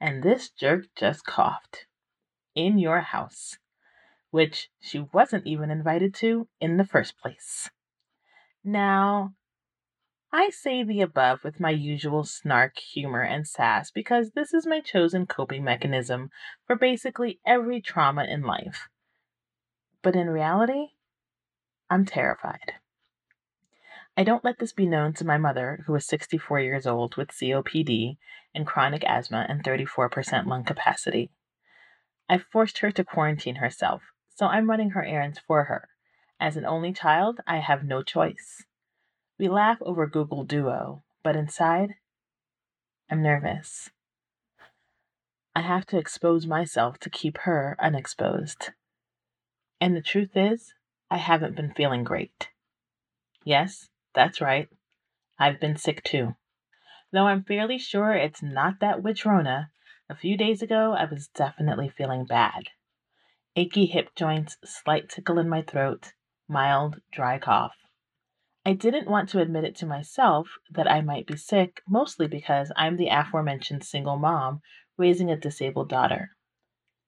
And 0.00 0.22
this 0.22 0.50
jerk 0.50 0.84
just 0.94 1.24
coughed 1.24 1.86
in 2.54 2.78
your 2.78 3.00
house, 3.00 3.58
which 4.30 4.70
she 4.78 5.06
wasn't 5.12 5.46
even 5.46 5.70
invited 5.70 6.14
to 6.16 6.46
in 6.60 6.76
the 6.76 6.86
first 6.86 7.18
place. 7.18 7.70
Now, 8.62 9.32
I 10.30 10.50
say 10.50 10.82
the 10.82 11.00
above 11.00 11.42
with 11.42 11.58
my 11.58 11.70
usual 11.70 12.22
snark, 12.22 12.78
humor, 12.78 13.22
and 13.22 13.48
sass 13.48 13.90
because 13.90 14.32
this 14.32 14.52
is 14.52 14.66
my 14.66 14.80
chosen 14.80 15.26
coping 15.26 15.64
mechanism 15.64 16.30
for 16.66 16.76
basically 16.76 17.40
every 17.46 17.80
trauma 17.80 18.24
in 18.24 18.42
life. 18.42 18.88
But 20.02 20.14
in 20.14 20.28
reality, 20.28 20.88
I'm 21.88 22.04
terrified. 22.04 22.74
I 24.18 24.24
don't 24.24 24.44
let 24.44 24.58
this 24.58 24.72
be 24.72 24.84
known 24.84 25.12
to 25.12 25.24
my 25.24 25.38
mother, 25.38 25.84
who 25.86 25.94
is 25.94 26.04
64 26.06 26.58
years 26.58 26.88
old 26.88 27.14
with 27.14 27.30
COPD 27.30 28.16
and 28.52 28.66
chronic 28.66 29.04
asthma 29.04 29.46
and 29.48 29.62
34% 29.62 30.44
lung 30.44 30.64
capacity. 30.64 31.30
I've 32.28 32.42
forced 32.42 32.78
her 32.78 32.90
to 32.90 33.04
quarantine 33.04 33.54
herself, 33.54 34.02
so 34.34 34.46
I'm 34.46 34.68
running 34.68 34.90
her 34.90 35.04
errands 35.04 35.38
for 35.38 35.66
her. 35.66 35.90
As 36.40 36.56
an 36.56 36.66
only 36.66 36.92
child, 36.92 37.38
I 37.46 37.58
have 37.58 37.84
no 37.84 38.02
choice. 38.02 38.64
We 39.38 39.46
laugh 39.46 39.78
over 39.82 40.08
Google 40.08 40.42
Duo, 40.42 41.04
but 41.22 41.36
inside, 41.36 41.94
I'm 43.08 43.22
nervous. 43.22 43.90
I 45.54 45.60
have 45.60 45.86
to 45.86 45.96
expose 45.96 46.44
myself 46.44 46.98
to 46.98 47.08
keep 47.08 47.38
her 47.42 47.76
unexposed. 47.78 48.70
And 49.80 49.94
the 49.94 50.02
truth 50.02 50.32
is, 50.34 50.74
I 51.08 51.18
haven't 51.18 51.54
been 51.54 51.72
feeling 51.72 52.02
great. 52.02 52.48
Yes, 53.44 53.90
that's 54.14 54.40
right. 54.40 54.68
I've 55.38 55.60
been 55.60 55.76
sick 55.76 56.02
too. 56.02 56.34
Though 57.12 57.26
I'm 57.26 57.44
fairly 57.44 57.78
sure 57.78 58.12
it's 58.12 58.42
not 58.42 58.80
that 58.80 59.02
witch 59.02 59.24
Rona, 59.24 59.70
a 60.08 60.16
few 60.16 60.36
days 60.36 60.62
ago 60.62 60.92
I 60.92 61.04
was 61.04 61.28
definitely 61.28 61.88
feeling 61.88 62.24
bad. 62.24 62.64
Achy 63.56 63.86
hip 63.86 64.14
joints, 64.14 64.56
slight 64.64 65.08
tickle 65.08 65.38
in 65.38 65.48
my 65.48 65.62
throat, 65.62 66.12
mild, 66.48 67.00
dry 67.12 67.38
cough. 67.38 67.76
I 68.64 68.74
didn't 68.74 69.08
want 69.08 69.30
to 69.30 69.40
admit 69.40 69.64
it 69.64 69.76
to 69.76 69.86
myself 69.86 70.48
that 70.70 70.90
I 70.90 71.00
might 71.00 71.26
be 71.26 71.36
sick, 71.36 71.80
mostly 71.88 72.28
because 72.28 72.70
I'm 72.76 72.96
the 72.96 73.08
aforementioned 73.08 73.84
single 73.84 74.18
mom 74.18 74.60
raising 74.96 75.30
a 75.30 75.36
disabled 75.36 75.88
daughter. 75.88 76.36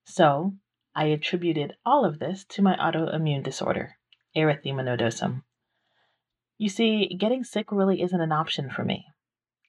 So, 0.04 0.54
I 0.95 1.04
attributed 1.04 1.76
all 1.85 2.04
of 2.04 2.19
this 2.19 2.45
to 2.47 2.62
my 2.62 2.76
autoimmune 2.76 3.42
disorder, 3.42 3.99
erythema 4.35 4.83
nodosum. 4.83 5.42
You 6.60 6.68
see, 6.68 7.06
getting 7.16 7.42
sick 7.42 7.72
really 7.72 8.02
isn't 8.02 8.20
an 8.20 8.32
option 8.32 8.68
for 8.68 8.84
me. 8.84 9.06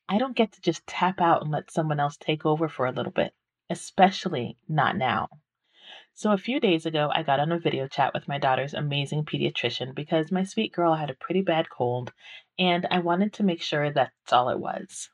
I 0.09 0.17
don't 0.17 0.35
get 0.35 0.51
to 0.51 0.61
just 0.61 0.85
tap 0.85 1.21
out 1.21 1.41
and 1.41 1.49
let 1.49 1.71
someone 1.71 2.01
else 2.01 2.17
take 2.17 2.45
over 2.45 2.67
for 2.67 2.85
a 2.85 2.91
little 2.91 3.13
bit, 3.13 3.33
especially 3.69 4.57
not 4.67 4.97
now. 4.97 5.29
So, 6.13 6.33
a 6.33 6.37
few 6.37 6.59
days 6.59 6.85
ago, 6.85 7.09
I 7.15 7.23
got 7.23 7.39
on 7.39 7.49
a 7.53 7.57
video 7.57 7.87
chat 7.87 8.13
with 8.13 8.27
my 8.27 8.37
daughter's 8.37 8.73
amazing 8.73 9.23
pediatrician 9.23 9.95
because 9.95 10.33
my 10.33 10.43
sweet 10.43 10.73
girl 10.73 10.95
had 10.95 11.09
a 11.09 11.13
pretty 11.13 11.41
bad 11.41 11.69
cold, 11.69 12.11
and 12.59 12.85
I 12.91 12.99
wanted 12.99 13.31
to 13.35 13.43
make 13.43 13.61
sure 13.61 13.89
that's 13.89 14.33
all 14.33 14.49
it 14.49 14.59
was. 14.59 15.09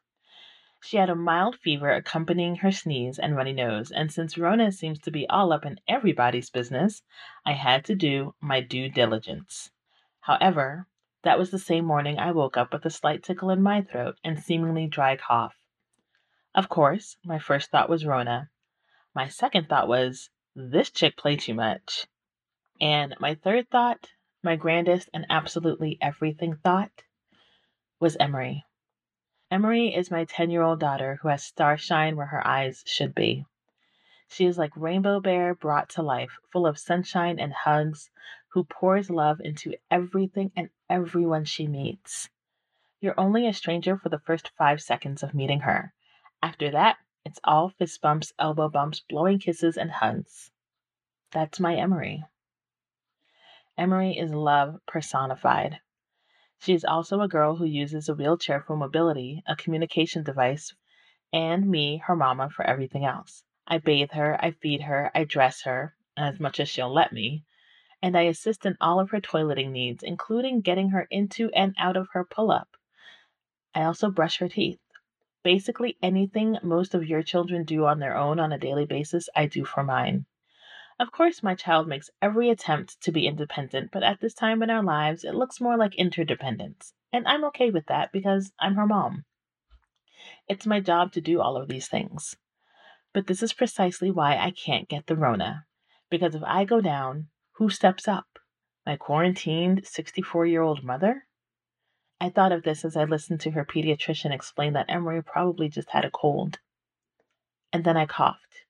She 0.82 0.98
had 0.98 1.12
a 1.12 1.16
mild 1.16 1.58
fever 1.60 1.92
accompanying 1.92 2.56
her 2.56 2.72
sneeze 2.72 3.20
and 3.20 3.36
runny 3.36 3.54
nose, 3.54 3.92
and 3.92 4.12
since 4.12 4.36
Rona 4.36 4.72
seems 4.72 5.00
to 5.02 5.12
be 5.12 5.30
all 5.30 5.54
up 5.54 5.64
in 5.64 5.80
everybody's 5.88 6.50
business, 6.50 7.04
I 7.46 7.52
had 7.52 7.86
to 7.86 7.94
do 7.94 8.34
my 8.42 8.62
due 8.62 8.90
diligence. 8.90 9.70
However, 10.22 10.88
that 11.28 11.38
was 11.38 11.52
the 11.52 11.60
same 11.60 11.84
morning 11.84 12.18
I 12.18 12.32
woke 12.32 12.56
up 12.56 12.72
with 12.72 12.86
a 12.86 12.90
slight 12.90 13.22
tickle 13.22 13.50
in 13.50 13.62
my 13.62 13.82
throat 13.82 14.16
and 14.24 14.40
seemingly 14.40 14.88
dry 14.88 15.18
cough. 15.18 15.58
Of 16.56 16.70
course, 16.70 17.18
my 17.26 17.38
first 17.38 17.70
thought 17.70 17.90
was 17.90 18.06
Rona. 18.06 18.50
My 19.14 19.28
second 19.28 19.68
thought 19.68 19.90
was, 19.90 20.30
this 20.56 20.90
chick 20.90 21.18
play 21.18 21.36
too 21.36 21.54
much. 21.54 22.08
And 22.80 23.14
my 23.20 23.36
third 23.36 23.70
thought, 23.70 24.12
my 24.42 24.56
grandest 24.56 25.10
and 25.14 25.26
absolutely 25.30 25.98
everything 26.00 26.56
thought, 26.64 27.04
was 28.00 28.16
Emery. 28.22 28.64
Emery 29.52 29.94
is 29.94 30.10
my 30.10 30.24
10 30.24 30.50
year 30.50 30.62
old 30.62 30.80
daughter 30.80 31.20
who 31.22 31.28
has 31.28 31.44
starshine 31.44 32.16
where 32.16 32.28
her 32.28 32.48
eyes 32.48 32.86
should 32.88 33.14
be. 33.14 33.46
She 34.30 34.46
is 34.46 34.58
like 34.58 34.72
Rainbow 34.78 35.20
Bear 35.20 35.54
brought 35.54 35.90
to 35.90 36.02
life, 36.02 36.38
full 36.54 36.66
of 36.66 36.80
sunshine 36.80 37.38
and 37.38 37.52
hugs, 37.52 38.10
who 38.54 38.64
pours 38.64 39.10
love 39.10 39.42
into 39.42 39.76
everything 39.92 40.54
and 40.56 40.70
everyone 40.90 41.46
she 41.46 41.68
meets. 41.68 42.30
You're 43.00 43.20
only 43.20 43.48
a 43.48 43.54
stranger 43.54 43.98
for 43.98 44.10
the 44.10 44.20
first 44.20 44.52
five 44.58 44.82
seconds 44.82 45.22
of 45.22 45.34
meeting 45.34 45.62
her. 45.62 45.94
After 46.42 46.72
that, 46.72 46.98
it's 47.26 47.40
all 47.44 47.70
fist 47.70 48.02
bumps, 48.02 48.34
elbow 48.40 48.70
bumps, 48.70 49.02
blowing 49.02 49.40
kisses, 49.40 49.78
and 49.78 49.92
hugs. 49.92 50.52
That's 51.32 51.60
my 51.60 51.76
Emery. 51.76 52.24
Emery 53.78 54.18
is 54.18 54.34
love 54.34 54.80
personified. 54.88 55.80
She 56.60 56.74
is 56.74 56.86
also 56.86 57.22
a 57.22 57.28
girl 57.28 57.58
who 57.58 57.66
uses 57.66 58.10
a 58.10 58.16
wheelchair 58.16 58.62
for 58.62 58.76
mobility, 58.76 59.44
a 59.46 59.56
communication 59.56 60.24
device, 60.24 60.74
and 61.32 61.70
me, 61.70 61.98
her 61.98 62.16
mama, 62.16 62.50
for 62.50 62.66
everything 62.66 63.06
else. 63.06 63.44
I 63.68 63.78
bathe 63.78 64.12
her, 64.12 64.44
I 64.44 64.52
feed 64.52 64.82
her, 64.84 65.12
I 65.14 65.26
dress 65.26 65.64
her, 65.64 65.96
as 66.16 66.40
much 66.40 66.60
as 66.60 66.70
she'll 66.70 66.92
let 66.92 67.12
me, 67.12 67.44
and 68.02 68.18
I 68.18 68.24
assist 68.24 68.66
in 68.66 68.78
all 68.80 69.00
of 69.00 69.10
her 69.12 69.22
toileting 69.22 69.72
needs, 69.72 70.04
including 70.04 70.62
getting 70.62 70.90
her 70.90 71.08
into 71.10 71.50
and 71.52 71.76
out 71.78 71.98
of 71.98 72.10
her 72.14 72.24
pull 72.24 72.52
up. 72.52 72.78
I 73.74 73.84
also 73.84 74.10
brush 74.10 74.38
her 74.38 74.50
teeth. 74.50 74.80
Basically, 75.44 75.98
anything 76.02 76.58
most 76.62 76.94
of 76.94 77.08
your 77.08 77.24
children 77.24 77.64
do 77.64 77.86
on 77.86 78.00
their 78.00 78.18
own 78.18 78.40
on 78.40 78.52
a 78.52 78.58
daily 78.58 78.86
basis, 78.86 79.30
I 79.36 79.46
do 79.46 79.66
for 79.66 79.84
mine. 79.84 80.26
Of 81.00 81.12
course, 81.12 81.44
my 81.44 81.54
child 81.54 81.88
makes 81.88 82.10
every 82.22 82.50
attempt 82.50 83.00
to 83.02 83.12
be 83.12 83.28
independent, 83.28 83.92
but 83.92 84.04
at 84.04 84.20
this 84.20 84.34
time 84.34 84.64
in 84.64 84.70
our 84.70 84.82
lives, 84.82 85.24
it 85.24 85.36
looks 85.36 85.62
more 85.62 85.78
like 85.78 85.96
interdependence. 85.96 86.94
And 87.14 87.28
I'm 87.28 87.46
okay 87.46 87.70
with 87.70 87.86
that 87.86 88.12
because 88.12 88.52
I'm 88.60 88.76
her 88.76 88.88
mom. 88.88 89.26
It's 90.48 90.66
my 90.66 90.80
job 90.80 91.12
to 91.14 91.22
do 91.22 91.40
all 91.40 91.56
of 91.56 91.68
these 91.68 91.88
things. 91.88 92.36
But 93.14 93.28
this 93.28 93.44
is 93.44 93.54
precisely 93.54 94.10
why 94.12 94.38
I 94.38 94.52
can't 94.52 94.90
get 94.90 95.06
the 95.06 95.16
Rona. 95.16 95.66
Because 96.10 96.36
if 96.36 96.44
I 96.44 96.66
go 96.66 96.82
down, 96.82 97.28
who 97.58 97.72
steps 97.72 98.08
up? 98.08 98.38
My 98.86 98.96
quarantined 98.96 99.88
64 99.88 100.46
year 100.46 100.62
old 100.62 100.84
mother? 100.84 101.26
I 102.22 102.30
thought 102.30 102.52
of 102.52 102.62
this 102.62 102.86
as 102.86 102.96
I 102.96 103.04
listened 103.04 103.42
to 103.42 103.52
her 103.52 103.66
pediatrician 103.66 104.32
explain 104.32 104.74
that 104.74 104.90
Emery 104.90 105.24
probably 105.24 105.68
just 105.68 105.90
had 105.90 106.06
a 106.06 106.12
cold. 106.12 106.60
And 107.74 107.84
then 107.84 107.98
I 107.98 108.06
coughed. 108.06 108.66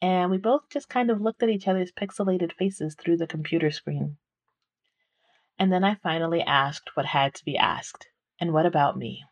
And 0.00 0.30
we 0.30 0.38
both 0.38 0.68
just 0.70 0.88
kind 0.88 1.10
of 1.10 1.20
looked 1.20 1.42
at 1.42 1.48
each 1.48 1.66
other's 1.66 1.90
pixelated 1.90 2.52
faces 2.52 2.94
through 2.94 3.16
the 3.16 3.26
computer 3.26 3.72
screen. 3.72 4.18
And 5.58 5.72
then 5.72 5.82
I 5.82 5.96
finally 5.96 6.42
asked 6.42 6.90
what 6.94 7.06
had 7.06 7.34
to 7.34 7.44
be 7.44 7.56
asked. 7.56 8.06
And 8.40 8.52
what 8.52 8.66
about 8.66 8.96
me? 8.96 9.24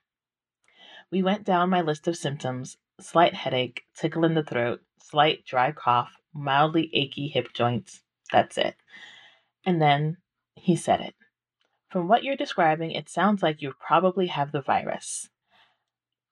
We 1.13 1.23
went 1.23 1.45
down 1.45 1.71
my 1.71 1.81
list 1.81 2.09
of 2.09 2.17
symptoms 2.17 2.77
slight 3.01 3.35
headache, 3.35 3.83
tickle 3.95 4.25
in 4.25 4.35
the 4.35 4.43
throat, 4.43 4.81
slight 4.99 5.45
dry 5.45 5.71
cough, 5.71 6.17
mildly 6.33 6.91
achy 6.93 7.29
hip 7.29 7.53
joints. 7.53 8.04
That's 8.35 8.59
it. 8.59 8.75
And 9.65 9.81
then 9.81 10.17
he 10.57 10.75
said 10.75 11.01
it. 11.01 11.15
From 11.89 12.09
what 12.09 12.25
you're 12.25 12.35
describing, 12.35 12.91
it 12.91 13.09
sounds 13.09 13.45
like 13.45 13.63
you 13.63 13.73
probably 13.79 14.27
have 14.27 14.51
the 14.51 14.61
virus. 14.61 15.29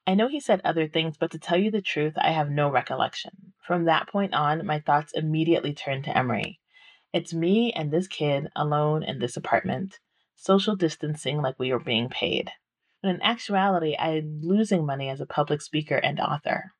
I 0.04 0.14
know 0.14 0.26
he 0.26 0.40
said 0.40 0.60
other 0.64 0.88
things, 0.88 1.16
but 1.16 1.30
to 1.30 1.38
tell 1.38 1.58
you 1.58 1.70
the 1.70 1.80
truth, 1.80 2.14
I 2.16 2.32
have 2.32 2.50
no 2.50 2.68
recollection. 2.68 3.52
From 3.64 3.84
that 3.84 4.08
point 4.08 4.34
on, 4.34 4.66
my 4.66 4.80
thoughts 4.80 5.12
immediately 5.14 5.72
turned 5.72 6.02
to 6.06 6.18
Emery. 6.18 6.58
It's 7.12 7.32
me 7.32 7.72
and 7.72 7.92
this 7.92 8.08
kid 8.08 8.48
alone 8.56 9.04
in 9.04 9.20
this 9.20 9.36
apartment, 9.36 10.00
social 10.34 10.74
distancing 10.74 11.40
like 11.40 11.56
we 11.56 11.72
were 11.72 11.78
being 11.78 12.08
paid. 12.08 12.50
But 13.00 13.10
in 13.10 13.22
actuality, 13.22 13.94
I'm 13.96 14.40
losing 14.42 14.84
money 14.84 15.08
as 15.08 15.20
a 15.20 15.26
public 15.26 15.62
speaker 15.62 15.98
and 15.98 16.18
author. 16.18 16.72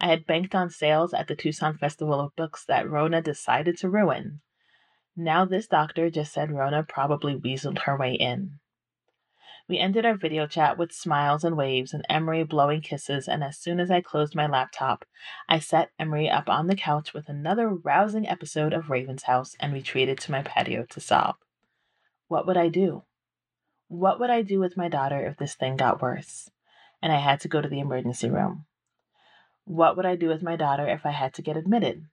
I 0.00 0.08
had 0.08 0.26
banked 0.26 0.56
on 0.56 0.68
sales 0.68 1.14
at 1.14 1.28
the 1.28 1.36
Tucson 1.36 1.78
Festival 1.78 2.18
of 2.18 2.34
Books 2.34 2.64
that 2.64 2.90
Rona 2.90 3.22
decided 3.22 3.78
to 3.78 3.88
ruin. 3.88 4.40
Now 5.16 5.44
this 5.44 5.68
doctor 5.68 6.10
just 6.10 6.32
said 6.32 6.50
Rona 6.50 6.82
probably 6.82 7.36
weaseled 7.36 7.80
her 7.80 7.96
way 7.96 8.14
in. 8.14 8.58
We 9.68 9.78
ended 9.78 10.04
our 10.04 10.16
video 10.16 10.46
chat 10.46 10.76
with 10.76 10.92
smiles 10.92 11.42
and 11.42 11.56
waves 11.56 11.94
and 11.94 12.04
Emery 12.08 12.42
blowing 12.42 12.82
kisses, 12.82 13.28
and 13.28 13.42
as 13.42 13.56
soon 13.56 13.80
as 13.80 13.90
I 13.90 14.02
closed 14.02 14.34
my 14.34 14.46
laptop, 14.46 15.06
I 15.48 15.58
set 15.58 15.92
Emery 15.98 16.28
up 16.28 16.50
on 16.50 16.66
the 16.66 16.76
couch 16.76 17.14
with 17.14 17.28
another 17.28 17.68
rousing 17.68 18.28
episode 18.28 18.74
of 18.74 18.90
Raven's 18.90 19.22
House 19.22 19.56
and 19.60 19.72
retreated 19.72 20.18
to 20.20 20.32
my 20.32 20.42
patio 20.42 20.84
to 20.90 21.00
sob. 21.00 21.36
What 22.28 22.46
would 22.46 22.58
I 22.58 22.68
do? 22.68 23.04
What 23.88 24.20
would 24.20 24.30
I 24.30 24.42
do 24.42 24.58
with 24.58 24.76
my 24.76 24.88
daughter 24.88 25.24
if 25.24 25.36
this 25.36 25.54
thing 25.54 25.76
got 25.76 26.02
worse 26.02 26.50
and 27.00 27.12
I 27.12 27.18
had 27.18 27.40
to 27.40 27.48
go 27.48 27.62
to 27.62 27.68
the 27.68 27.80
emergency 27.80 28.28
room? 28.28 28.66
What 29.64 29.96
would 29.96 30.06
I 30.06 30.16
do 30.16 30.28
with 30.28 30.42
my 30.42 30.56
daughter 30.56 30.88
if 30.88 31.06
I 31.06 31.10
had 31.10 31.32
to 31.34 31.42
get 31.42 31.56
admitted? 31.56 32.04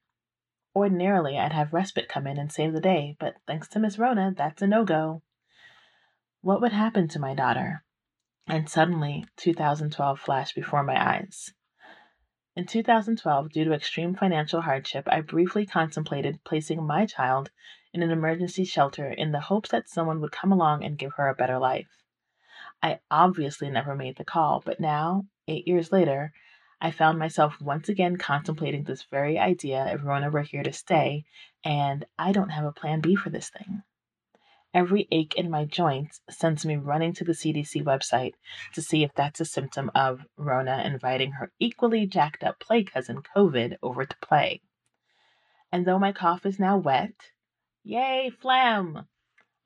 Ordinarily, 0.76 1.38
I'd 1.38 1.52
have 1.52 1.74
respite 1.74 2.08
come 2.08 2.28
in 2.28 2.38
and 2.38 2.52
save 2.52 2.72
the 2.72 2.80
day, 2.80 3.18
but 3.20 3.36
thanks 3.46 3.68
to 3.70 3.80
Miss 3.80 4.00
Rona, 4.00 4.34
that's 4.36 4.62
a 4.62 4.68
no 4.68 4.86
go. 4.86 5.22
What 6.42 6.62
would 6.62 6.72
happen 6.72 7.08
to 7.10 7.20
my 7.20 7.34
daughter? 7.34 7.84
And 8.48 8.70
suddenly, 8.70 9.26
2012 9.36 10.20
flashed 10.20 10.56
before 10.56 10.84
my 10.84 11.16
eyes. 11.16 11.54
In 12.56 12.66
2012, 12.66 13.52
due 13.52 13.64
to 13.66 13.74
extreme 13.74 14.16
financial 14.16 14.62
hardship, 14.62 15.08
I 15.12 15.22
briefly 15.22 15.66
contemplated 15.66 16.44
placing 16.44 16.86
my 16.86 17.06
child 17.06 17.52
in 17.94 18.02
an 18.02 18.12
emergency 18.12 18.64
shelter 18.64 19.10
in 19.10 19.32
the 19.32 19.40
hopes 19.42 19.70
that 19.72 19.90
someone 19.90 20.22
would 20.22 20.32
come 20.32 20.52
along 20.52 20.84
and 20.84 20.98
give 20.98 21.14
her 21.14 21.28
a 21.28 21.36
better 21.36 21.60
life. 21.60 22.04
I 22.82 23.00
obviously 23.10 23.70
never 23.70 23.96
made 23.96 24.18
the 24.18 24.26
call, 24.26 24.62
but 24.66 24.80
now, 24.80 25.28
eight 25.48 25.68
years 25.68 25.92
later, 25.92 26.34
I 26.84 26.90
found 26.90 27.20
myself 27.20 27.62
once 27.62 27.90
again 27.90 28.18
contemplating 28.18 28.86
this 28.86 29.04
very 29.04 29.38
idea 29.38 29.86
if 29.94 30.04
Rona 30.04 30.32
were 30.32 30.42
here 30.42 30.64
to 30.64 30.74
stay, 30.74 31.26
and 31.64 32.04
I 32.18 32.32
don't 32.32 32.50
have 32.50 32.66
a 32.66 32.72
plan 32.72 33.02
B 33.02 33.16
for 33.16 33.30
this 33.30 33.52
thing. 33.52 33.84
Every 34.74 35.08
ache 35.12 35.36
in 35.36 35.52
my 35.52 35.66
joints 35.66 36.22
sends 36.28 36.66
me 36.66 36.78
running 36.78 37.14
to 37.14 37.24
the 37.24 37.34
CDC 37.34 37.84
website 37.84 38.34
to 38.74 38.82
see 38.82 39.04
if 39.04 39.14
that's 39.14 39.40
a 39.40 39.46
symptom 39.46 39.92
of 39.94 40.26
Rona 40.38 40.82
inviting 40.84 41.34
her 41.34 41.52
equally 41.60 42.08
jacked 42.08 42.44
up 42.44 42.60
play 42.60 42.84
cousin 42.84 43.22
COVID 43.22 43.78
over 43.84 44.04
to 44.04 44.18
play. 44.18 44.62
And 45.72 45.86
though 45.86 46.00
my 46.00 46.12
cough 46.12 46.48
is 46.48 46.58
now 46.58 46.78
wet, 46.78 47.14
yay, 47.84 48.32
phlegm! 48.32 49.08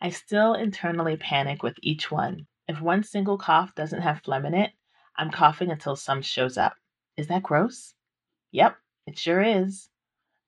I 0.02 0.10
still 0.10 0.54
internally 0.54 1.16
panic 1.16 1.64
with 1.64 1.78
each 1.82 2.12
one. 2.12 2.48
If 2.68 2.82
one 2.82 3.04
single 3.04 3.38
cough 3.38 3.74
doesn't 3.74 4.02
have 4.02 4.22
phlegm 4.22 4.46
in 4.46 4.54
it, 4.54 4.74
I'm 5.16 5.32
coughing 5.32 5.72
until 5.72 5.96
some 5.96 6.22
shows 6.22 6.58
up. 6.58 6.76
Is 7.18 7.28
that 7.28 7.44
gross? 7.44 7.94
Yep, 8.52 8.78
it 9.08 9.18
sure 9.18 9.42
is. 9.42 9.90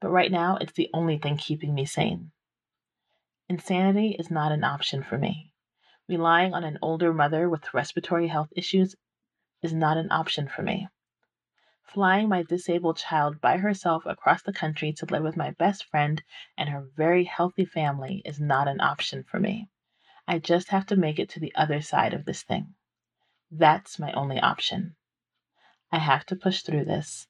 But 0.01 0.09
right 0.09 0.31
now, 0.31 0.57
it's 0.57 0.73
the 0.73 0.89
only 0.93 1.17
thing 1.17 1.37
keeping 1.37 1.73
me 1.73 1.85
sane. 1.85 2.31
Insanity 3.49 4.17
is 4.19 4.29
not 4.29 4.51
an 4.51 4.63
option 4.63 5.01
for 5.01 5.17
me. 5.17 5.53
Relying 6.09 6.53
on 6.53 6.63
an 6.63 6.77
older 6.81 7.13
mother 7.13 7.49
with 7.49 7.73
respiratory 7.73 8.27
health 8.27 8.51
issues 8.55 8.95
is 9.61 9.73
not 9.73 9.97
an 9.97 10.11
option 10.11 10.47
for 10.47 10.61
me. 10.61 10.89
Flying 11.83 12.27
my 12.27 12.43
disabled 12.43 12.97
child 12.97 13.39
by 13.39 13.57
herself 13.57 14.05
across 14.05 14.43
the 14.43 14.51
country 14.51 14.91
to 14.93 15.05
live 15.05 15.23
with 15.23 15.37
my 15.37 15.51
best 15.51 15.85
friend 15.85 16.21
and 16.57 16.67
her 16.67 16.89
very 16.97 17.23
healthy 17.23 17.63
family 17.63 18.21
is 18.25 18.41
not 18.41 18.67
an 18.67 18.81
option 18.81 19.23
for 19.23 19.39
me. 19.39 19.69
I 20.27 20.39
just 20.39 20.67
have 20.69 20.85
to 20.87 20.97
make 20.97 21.17
it 21.17 21.29
to 21.29 21.39
the 21.39 21.55
other 21.55 21.81
side 21.81 22.13
of 22.13 22.25
this 22.25 22.43
thing. 22.43 22.75
That's 23.49 23.97
my 23.97 24.11
only 24.11 24.39
option. 24.41 24.97
I 25.91 25.99
have 25.99 26.25
to 26.27 26.35
push 26.35 26.61
through 26.61 26.85
this. 26.85 27.27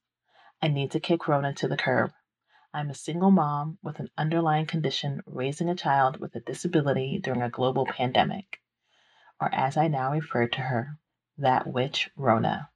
I 0.61 0.67
need 0.67 0.91
to 0.91 0.99
kick 0.99 1.27
Rona 1.27 1.53
to 1.53 1.67
the 1.67 1.77
curb. 1.77 2.11
I'm 2.73 2.89
a 2.89 2.95
single 2.95 3.31
mom 3.31 3.77
with 3.83 3.99
an 3.99 4.09
underlying 4.17 4.65
condition 4.65 5.21
raising 5.25 5.69
a 5.69 5.75
child 5.75 6.19
with 6.19 6.35
a 6.35 6.39
disability 6.39 7.19
during 7.23 7.41
a 7.41 7.49
global 7.49 7.85
pandemic, 7.85 8.59
or 9.39 9.53
as 9.53 9.77
I 9.77 9.87
now 9.87 10.11
refer 10.11 10.47
to 10.47 10.61
her, 10.61 10.97
that 11.37 11.67
witch 11.67 12.09
Rona. 12.15 12.69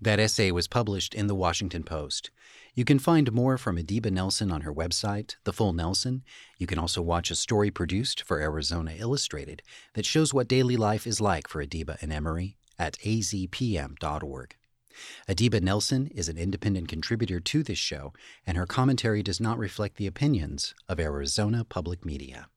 That 0.00 0.20
essay 0.20 0.52
was 0.52 0.68
published 0.68 1.14
in 1.14 1.26
the 1.26 1.34
Washington 1.34 1.82
Post. 1.82 2.30
You 2.74 2.84
can 2.84 3.00
find 3.00 3.32
more 3.32 3.58
from 3.58 3.76
Adiba 3.76 4.12
Nelson 4.12 4.52
on 4.52 4.60
her 4.60 4.72
website, 4.72 5.34
The 5.42 5.52
Full 5.52 5.72
Nelson. 5.72 6.22
You 6.56 6.68
can 6.68 6.78
also 6.78 7.02
watch 7.02 7.32
a 7.32 7.34
story 7.34 7.72
produced 7.72 8.22
for 8.22 8.38
Arizona 8.38 8.94
Illustrated 8.96 9.62
that 9.94 10.06
shows 10.06 10.32
what 10.32 10.46
daily 10.46 10.76
life 10.76 11.04
is 11.04 11.20
like 11.20 11.48
for 11.48 11.64
Adiba 11.64 12.00
and 12.00 12.12
Emory 12.12 12.56
at 12.78 12.96
azpm.org. 13.04 14.54
Adiba 15.28 15.60
Nelson 15.60 16.08
is 16.08 16.28
an 16.28 16.38
independent 16.38 16.88
contributor 16.88 17.40
to 17.40 17.62
this 17.62 17.78
show, 17.78 18.12
and 18.46 18.56
her 18.56 18.66
commentary 18.66 19.22
does 19.22 19.40
not 19.40 19.58
reflect 19.58 19.96
the 19.96 20.06
opinions 20.06 20.74
of 20.88 20.98
Arizona 20.98 21.64
Public 21.64 22.04
Media. 22.04 22.48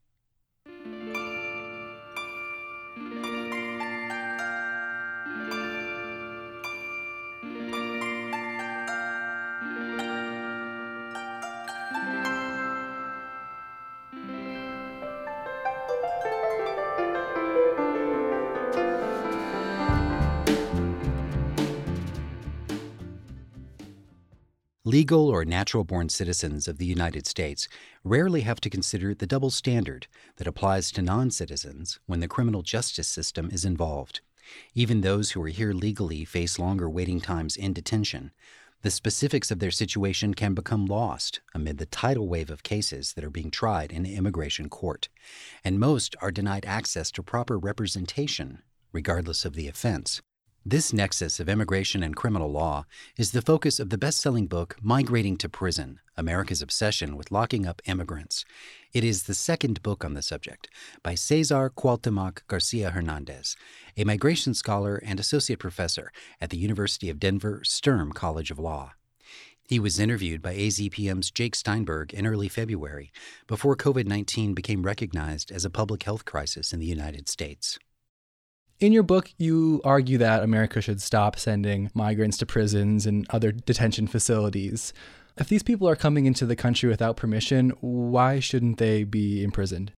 Legal 24.91 25.29
or 25.29 25.45
natural 25.45 25.85
born 25.85 26.09
citizens 26.09 26.67
of 26.67 26.77
the 26.77 26.85
United 26.85 27.25
States 27.25 27.69
rarely 28.03 28.41
have 28.41 28.59
to 28.59 28.69
consider 28.69 29.15
the 29.15 29.25
double 29.25 29.49
standard 29.49 30.05
that 30.35 30.47
applies 30.47 30.91
to 30.91 31.01
non 31.01 31.31
citizens 31.31 31.97
when 32.07 32.19
the 32.19 32.27
criminal 32.27 32.61
justice 32.61 33.07
system 33.07 33.49
is 33.53 33.63
involved. 33.63 34.19
Even 34.75 34.99
those 34.99 35.31
who 35.31 35.41
are 35.43 35.47
here 35.47 35.71
legally 35.71 36.25
face 36.25 36.59
longer 36.59 36.89
waiting 36.89 37.21
times 37.21 37.55
in 37.55 37.71
detention. 37.71 38.31
The 38.81 38.91
specifics 38.91 39.49
of 39.49 39.59
their 39.59 39.71
situation 39.71 40.33
can 40.33 40.53
become 40.53 40.85
lost 40.85 41.39
amid 41.55 41.77
the 41.77 41.85
tidal 41.85 42.27
wave 42.27 42.49
of 42.49 42.61
cases 42.61 43.13
that 43.13 43.23
are 43.23 43.29
being 43.29 43.49
tried 43.49 43.93
in 43.93 44.05
immigration 44.05 44.67
court, 44.67 45.07
and 45.63 45.79
most 45.79 46.17
are 46.21 46.31
denied 46.31 46.65
access 46.65 47.11
to 47.11 47.23
proper 47.23 47.57
representation, 47.57 48.61
regardless 48.91 49.45
of 49.45 49.53
the 49.53 49.69
offense. 49.69 50.21
This 50.63 50.93
nexus 50.93 51.39
of 51.39 51.49
immigration 51.49 52.03
and 52.03 52.15
criminal 52.15 52.51
law 52.51 52.85
is 53.17 53.31
the 53.31 53.41
focus 53.41 53.79
of 53.79 53.89
the 53.89 53.97
best 53.97 54.19
selling 54.19 54.45
book 54.45 54.75
Migrating 54.79 55.35
to 55.37 55.49
Prison 55.49 55.99
America's 56.15 56.61
Obsession 56.61 57.17
with 57.17 57.31
Locking 57.31 57.65
Up 57.65 57.81
Immigrants. 57.85 58.45
It 58.93 59.03
is 59.03 59.23
the 59.23 59.33
second 59.33 59.81
book 59.81 60.05
on 60.05 60.13
the 60.13 60.21
subject 60.21 60.69
by 61.01 61.15
Cesar 61.15 61.71
Cuauhtemoc 61.71 62.45
Garcia 62.45 62.91
Hernandez, 62.91 63.55
a 63.97 64.03
migration 64.03 64.53
scholar 64.53 64.97
and 64.97 65.19
associate 65.19 65.57
professor 65.57 66.11
at 66.39 66.51
the 66.51 66.59
University 66.59 67.09
of 67.09 67.19
Denver 67.19 67.61
Sturm 67.63 68.11
College 68.11 68.51
of 68.51 68.59
Law. 68.59 68.91
He 69.63 69.79
was 69.79 69.99
interviewed 69.99 70.43
by 70.43 70.53
AZPM's 70.53 71.31
Jake 71.31 71.55
Steinberg 71.55 72.13
in 72.13 72.27
early 72.27 72.49
February 72.49 73.11
before 73.47 73.75
COVID 73.75 74.05
19 74.05 74.53
became 74.53 74.83
recognized 74.83 75.51
as 75.51 75.65
a 75.65 75.71
public 75.71 76.03
health 76.03 76.25
crisis 76.25 76.71
in 76.71 76.79
the 76.79 76.85
United 76.85 77.27
States. 77.27 77.79
In 78.81 78.91
your 78.91 79.03
book, 79.03 79.31
you 79.37 79.79
argue 79.83 80.17
that 80.17 80.41
America 80.41 80.81
should 80.81 81.03
stop 81.03 81.37
sending 81.37 81.91
migrants 81.93 82.35
to 82.39 82.47
prisons 82.47 83.05
and 83.05 83.27
other 83.29 83.51
detention 83.51 84.07
facilities. 84.07 84.91
If 85.37 85.49
these 85.49 85.61
people 85.61 85.87
are 85.87 85.95
coming 85.95 86.25
into 86.25 86.47
the 86.47 86.55
country 86.55 86.89
without 86.89 87.15
permission, 87.15 87.73
why 87.79 88.39
shouldn't 88.39 88.79
they 88.79 89.03
be 89.03 89.43
imprisoned? 89.43 89.91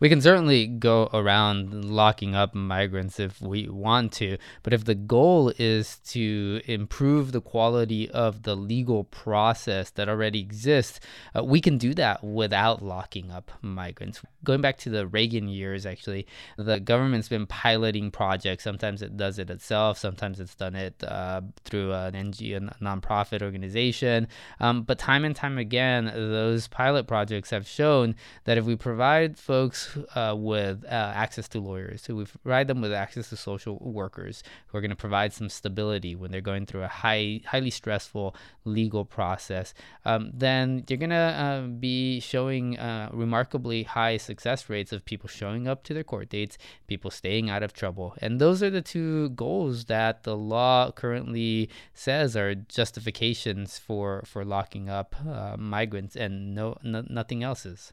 We 0.00 0.08
can 0.08 0.20
certainly 0.22 0.66
go 0.66 1.10
around 1.12 1.84
locking 1.84 2.34
up 2.34 2.54
migrants 2.54 3.20
if 3.20 3.40
we 3.40 3.68
want 3.68 4.12
to, 4.14 4.38
but 4.62 4.72
if 4.72 4.86
the 4.86 4.94
goal 4.94 5.52
is 5.58 5.98
to 5.98 6.62
improve 6.64 7.32
the 7.32 7.40
quality 7.42 8.10
of 8.10 8.42
the 8.42 8.56
legal 8.56 9.04
process 9.04 9.90
that 9.90 10.08
already 10.08 10.40
exists, 10.40 11.00
uh, 11.36 11.44
we 11.44 11.60
can 11.60 11.76
do 11.76 11.92
that 11.94 12.24
without 12.24 12.82
locking 12.82 13.30
up 13.30 13.52
migrants. 13.60 14.22
Going 14.42 14.62
back 14.62 14.78
to 14.78 14.90
the 14.90 15.06
Reagan 15.06 15.48
years, 15.48 15.84
actually, 15.84 16.26
the 16.56 16.80
government's 16.80 17.28
been 17.28 17.46
piloting 17.46 18.10
projects. 18.10 18.64
Sometimes 18.64 19.02
it 19.02 19.18
does 19.18 19.38
it 19.38 19.50
itself, 19.50 19.98
sometimes 19.98 20.40
it's 20.40 20.54
done 20.54 20.74
it 20.74 21.04
uh, 21.04 21.42
through 21.64 21.92
an 21.92 22.14
NGO, 22.14 22.56
a 22.56 22.82
nonprofit 22.82 23.42
organization. 23.42 24.28
Um, 24.60 24.82
but 24.82 24.98
time 24.98 25.26
and 25.26 25.36
time 25.36 25.58
again, 25.58 26.06
those 26.06 26.68
pilot 26.68 27.06
projects 27.06 27.50
have 27.50 27.68
shown 27.68 28.14
that 28.44 28.56
if 28.56 28.64
we 28.64 28.76
provide 28.76 29.36
folks 29.36 29.89
uh, 30.14 30.34
with 30.36 30.84
uh, 30.84 30.88
access 30.88 31.48
to 31.48 31.60
lawyers, 31.60 32.06
who 32.06 32.16
we 32.16 32.24
provide 32.24 32.68
them 32.68 32.80
with 32.80 32.92
access 32.92 33.28
to 33.30 33.36
social 33.36 33.78
workers 33.80 34.42
who 34.66 34.78
are 34.78 34.80
going 34.80 34.90
to 34.90 34.96
provide 34.96 35.32
some 35.32 35.48
stability 35.48 36.14
when 36.14 36.30
they're 36.30 36.40
going 36.40 36.66
through 36.66 36.82
a 36.82 36.88
high, 36.88 37.40
highly 37.46 37.70
stressful 37.70 38.34
legal 38.64 39.04
process, 39.04 39.74
um, 40.04 40.30
then 40.34 40.84
you're 40.88 40.98
going 40.98 41.10
to 41.10 41.16
uh, 41.16 41.62
be 41.62 42.20
showing 42.20 42.78
uh, 42.78 43.08
remarkably 43.12 43.82
high 43.82 44.16
success 44.16 44.68
rates 44.68 44.92
of 44.92 45.04
people 45.04 45.28
showing 45.28 45.66
up 45.66 45.82
to 45.84 45.94
their 45.94 46.04
court 46.04 46.28
dates, 46.28 46.58
people 46.86 47.10
staying 47.10 47.50
out 47.50 47.62
of 47.62 47.72
trouble. 47.72 48.14
And 48.18 48.40
those 48.40 48.62
are 48.62 48.70
the 48.70 48.82
two 48.82 49.30
goals 49.30 49.86
that 49.86 50.24
the 50.24 50.36
law 50.36 50.90
currently 50.92 51.70
says 51.94 52.36
are 52.36 52.54
justifications 52.54 53.78
for, 53.78 54.22
for 54.26 54.44
locking 54.44 54.88
up 54.88 55.14
uh, 55.26 55.56
migrants 55.58 56.16
and 56.16 56.54
no, 56.54 56.76
no 56.82 57.04
nothing 57.08 57.42
else 57.42 57.66
is. 57.66 57.92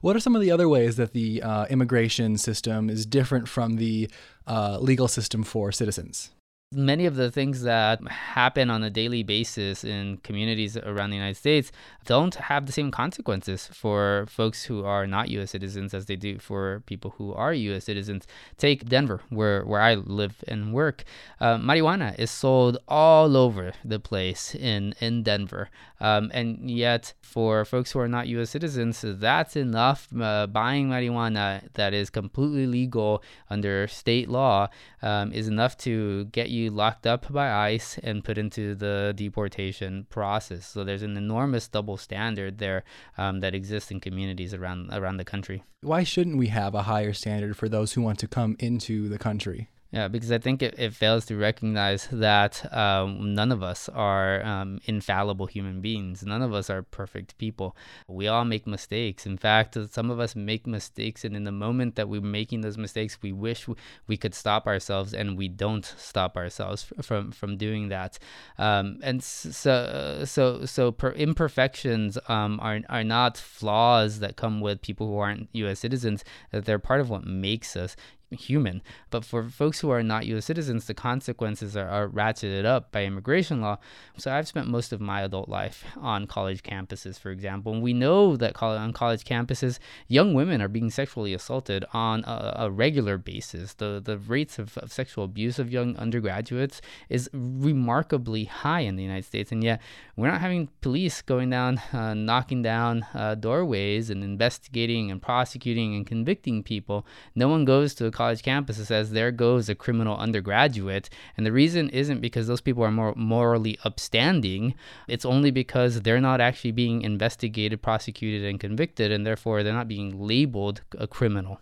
What 0.00 0.16
are 0.16 0.20
some 0.20 0.36
of 0.36 0.42
the 0.42 0.50
other 0.50 0.68
ways 0.68 0.96
that 0.96 1.12
the 1.12 1.42
uh, 1.42 1.66
immigration 1.66 2.36
system 2.36 2.90
is 2.90 3.06
different 3.06 3.48
from 3.48 3.76
the 3.76 4.10
uh, 4.46 4.78
legal 4.80 5.08
system 5.08 5.42
for 5.42 5.72
citizens? 5.72 6.30
Many 6.74 7.06
of 7.06 7.16
the 7.16 7.30
things 7.30 7.62
that 7.62 8.06
happen 8.08 8.70
on 8.70 8.82
a 8.82 8.90
daily 8.90 9.22
basis 9.22 9.84
in 9.84 10.18
communities 10.18 10.76
around 10.76 11.10
the 11.10 11.16
United 11.16 11.36
States 11.36 11.72
don't 12.04 12.34
have 12.34 12.66
the 12.66 12.72
same 12.72 12.90
consequences 12.90 13.68
for 13.72 14.26
folks 14.28 14.64
who 14.64 14.84
are 14.84 15.06
not 15.06 15.28
U.S. 15.30 15.50
citizens 15.50 15.94
as 15.94 16.06
they 16.06 16.16
do 16.16 16.38
for 16.38 16.82
people 16.86 17.14
who 17.16 17.32
are 17.34 17.52
U.S. 17.52 17.84
citizens. 17.84 18.26
Take 18.58 18.86
Denver, 18.86 19.22
where, 19.30 19.64
where 19.64 19.80
I 19.80 19.94
live 19.94 20.44
and 20.46 20.72
work. 20.72 21.04
Uh, 21.40 21.56
marijuana 21.58 22.18
is 22.18 22.30
sold 22.30 22.78
all 22.88 23.36
over 23.36 23.72
the 23.84 23.98
place 23.98 24.54
in, 24.54 24.94
in 25.00 25.22
Denver. 25.22 25.70
Um, 26.00 26.30
and 26.34 26.70
yet, 26.70 27.14
for 27.22 27.64
folks 27.64 27.92
who 27.92 28.00
are 28.00 28.08
not 28.08 28.28
U.S. 28.28 28.50
citizens, 28.50 29.02
that's 29.06 29.56
enough. 29.56 30.08
Uh, 30.14 30.46
buying 30.46 30.88
marijuana 30.88 31.62
that 31.74 31.94
is 31.94 32.10
completely 32.10 32.66
legal 32.66 33.22
under 33.48 33.88
state 33.88 34.28
law 34.28 34.68
um, 35.02 35.32
is 35.32 35.48
enough 35.48 35.76
to 35.78 36.26
get 36.26 36.50
you 36.50 36.63
locked 36.70 37.06
up 37.06 37.32
by 37.32 37.50
ICE 37.50 37.98
and 37.98 38.24
put 38.24 38.38
into 38.38 38.74
the 38.74 39.12
deportation 39.16 40.06
process. 40.10 40.66
So 40.66 40.84
there's 40.84 41.02
an 41.02 41.16
enormous 41.16 41.68
double 41.68 41.96
standard 41.96 42.58
there 42.58 42.84
um, 43.18 43.40
that 43.40 43.54
exists 43.54 43.90
in 43.90 44.00
communities 44.00 44.54
around 44.54 44.92
around 44.92 45.16
the 45.16 45.24
country. 45.24 45.64
Why 45.82 46.04
shouldn't 46.04 46.38
we 46.38 46.48
have 46.48 46.74
a 46.74 46.82
higher 46.82 47.12
standard 47.12 47.56
for 47.56 47.68
those 47.68 47.92
who 47.92 48.02
want 48.02 48.18
to 48.20 48.28
come 48.28 48.56
into 48.58 49.08
the 49.08 49.18
country? 49.18 49.68
Yeah, 49.94 50.08
because 50.08 50.32
I 50.32 50.38
think 50.38 50.60
it, 50.60 50.74
it 50.76 50.92
fails 50.92 51.24
to 51.26 51.36
recognize 51.36 52.08
that 52.10 52.66
um, 52.74 53.32
none 53.32 53.52
of 53.52 53.62
us 53.62 53.88
are 53.88 54.44
um, 54.44 54.80
infallible 54.86 55.46
human 55.46 55.80
beings. 55.80 56.24
None 56.24 56.42
of 56.42 56.52
us 56.52 56.68
are 56.68 56.82
perfect 56.82 57.38
people. 57.38 57.76
We 58.08 58.26
all 58.26 58.44
make 58.44 58.66
mistakes. 58.66 59.24
In 59.24 59.38
fact, 59.38 59.78
some 59.92 60.10
of 60.10 60.18
us 60.18 60.34
make 60.34 60.66
mistakes, 60.66 61.24
and 61.24 61.36
in 61.36 61.44
the 61.44 61.52
moment 61.52 61.94
that 61.94 62.08
we're 62.08 62.20
making 62.20 62.62
those 62.62 62.76
mistakes, 62.76 63.18
we 63.22 63.30
wish 63.30 63.68
we 64.08 64.16
could 64.16 64.34
stop 64.34 64.66
ourselves, 64.66 65.14
and 65.14 65.38
we 65.38 65.46
don't 65.46 65.84
stop 65.96 66.36
ourselves 66.36 66.92
from 67.00 67.30
from 67.30 67.56
doing 67.56 67.88
that. 67.90 68.18
Um, 68.58 68.98
and 69.00 69.22
so, 69.22 70.22
so, 70.24 70.64
so 70.64 70.90
per 70.90 71.12
imperfections 71.12 72.18
um, 72.28 72.58
are 72.60 72.80
are 72.88 73.04
not 73.04 73.36
flaws 73.36 74.18
that 74.18 74.34
come 74.34 74.60
with 74.60 74.82
people 74.82 75.06
who 75.06 75.18
aren't 75.18 75.50
U.S. 75.52 75.78
citizens. 75.78 76.24
That 76.50 76.64
they're 76.64 76.80
part 76.80 77.00
of 77.00 77.10
what 77.10 77.24
makes 77.24 77.76
us 77.76 77.94
human. 78.34 78.82
But 79.10 79.24
for 79.24 79.48
folks 79.48 79.80
who 79.80 79.90
are 79.90 80.02
not 80.02 80.26
U.S. 80.26 80.44
citizens, 80.44 80.86
the 80.86 80.94
consequences 80.94 81.76
are, 81.76 81.88
are 81.88 82.08
ratcheted 82.08 82.64
up 82.64 82.92
by 82.92 83.04
immigration 83.04 83.60
law. 83.60 83.78
So 84.16 84.32
I've 84.32 84.48
spent 84.48 84.68
most 84.68 84.92
of 84.92 85.00
my 85.00 85.22
adult 85.22 85.48
life 85.48 85.84
on 86.00 86.26
college 86.26 86.62
campuses, 86.62 87.18
for 87.18 87.30
example, 87.30 87.72
and 87.72 87.82
we 87.82 87.92
know 87.92 88.36
that 88.36 88.60
on 88.62 88.92
college 88.92 89.24
campuses, 89.24 89.78
young 90.08 90.34
women 90.34 90.60
are 90.60 90.68
being 90.68 90.90
sexually 90.90 91.34
assaulted 91.34 91.84
on 91.92 92.24
a, 92.24 92.54
a 92.60 92.70
regular 92.70 93.18
basis. 93.18 93.74
The 93.74 94.00
the 94.04 94.18
rates 94.18 94.58
of, 94.58 94.76
of 94.78 94.92
sexual 94.92 95.24
abuse 95.24 95.58
of 95.58 95.72
young 95.72 95.96
undergraduates 95.96 96.80
is 97.08 97.28
remarkably 97.32 98.44
high 98.44 98.80
in 98.80 98.96
the 98.96 99.02
United 99.02 99.24
States, 99.24 99.52
and 99.52 99.62
yet 99.62 99.80
we're 100.16 100.30
not 100.30 100.40
having 100.40 100.68
police 100.80 101.22
going 101.22 101.50
down, 101.50 101.78
uh, 101.92 102.14
knocking 102.14 102.62
down 102.62 103.06
uh, 103.14 103.34
doorways 103.34 104.10
and 104.10 104.22
investigating 104.22 105.10
and 105.10 105.20
prosecuting 105.20 105.94
and 105.94 106.06
convicting 106.06 106.62
people. 106.62 107.06
No 107.34 107.48
one 107.48 107.64
goes 107.64 107.94
to 107.94 108.06
a 108.06 108.10
college 108.10 108.23
campus 108.42 108.78
and 108.78 108.86
says, 108.86 109.10
"There 109.10 109.30
goes 109.30 109.68
a 109.68 109.74
criminal 109.74 110.16
undergraduate," 110.16 111.08
and 111.36 111.44
the 111.46 111.52
reason 111.52 111.88
isn't 111.90 112.20
because 112.20 112.46
those 112.46 112.60
people 112.60 112.82
are 112.82 112.90
more 112.90 113.14
morally 113.16 113.78
upstanding. 113.84 114.74
It's 115.08 115.24
only 115.24 115.50
because 115.50 116.02
they're 116.02 116.20
not 116.20 116.40
actually 116.40 116.72
being 116.72 117.02
investigated, 117.02 117.82
prosecuted, 117.82 118.48
and 118.48 118.58
convicted, 118.60 119.12
and 119.12 119.26
therefore 119.26 119.62
they're 119.62 119.72
not 119.72 119.88
being 119.88 120.20
labeled 120.20 120.82
a 120.98 121.06
criminal. 121.06 121.60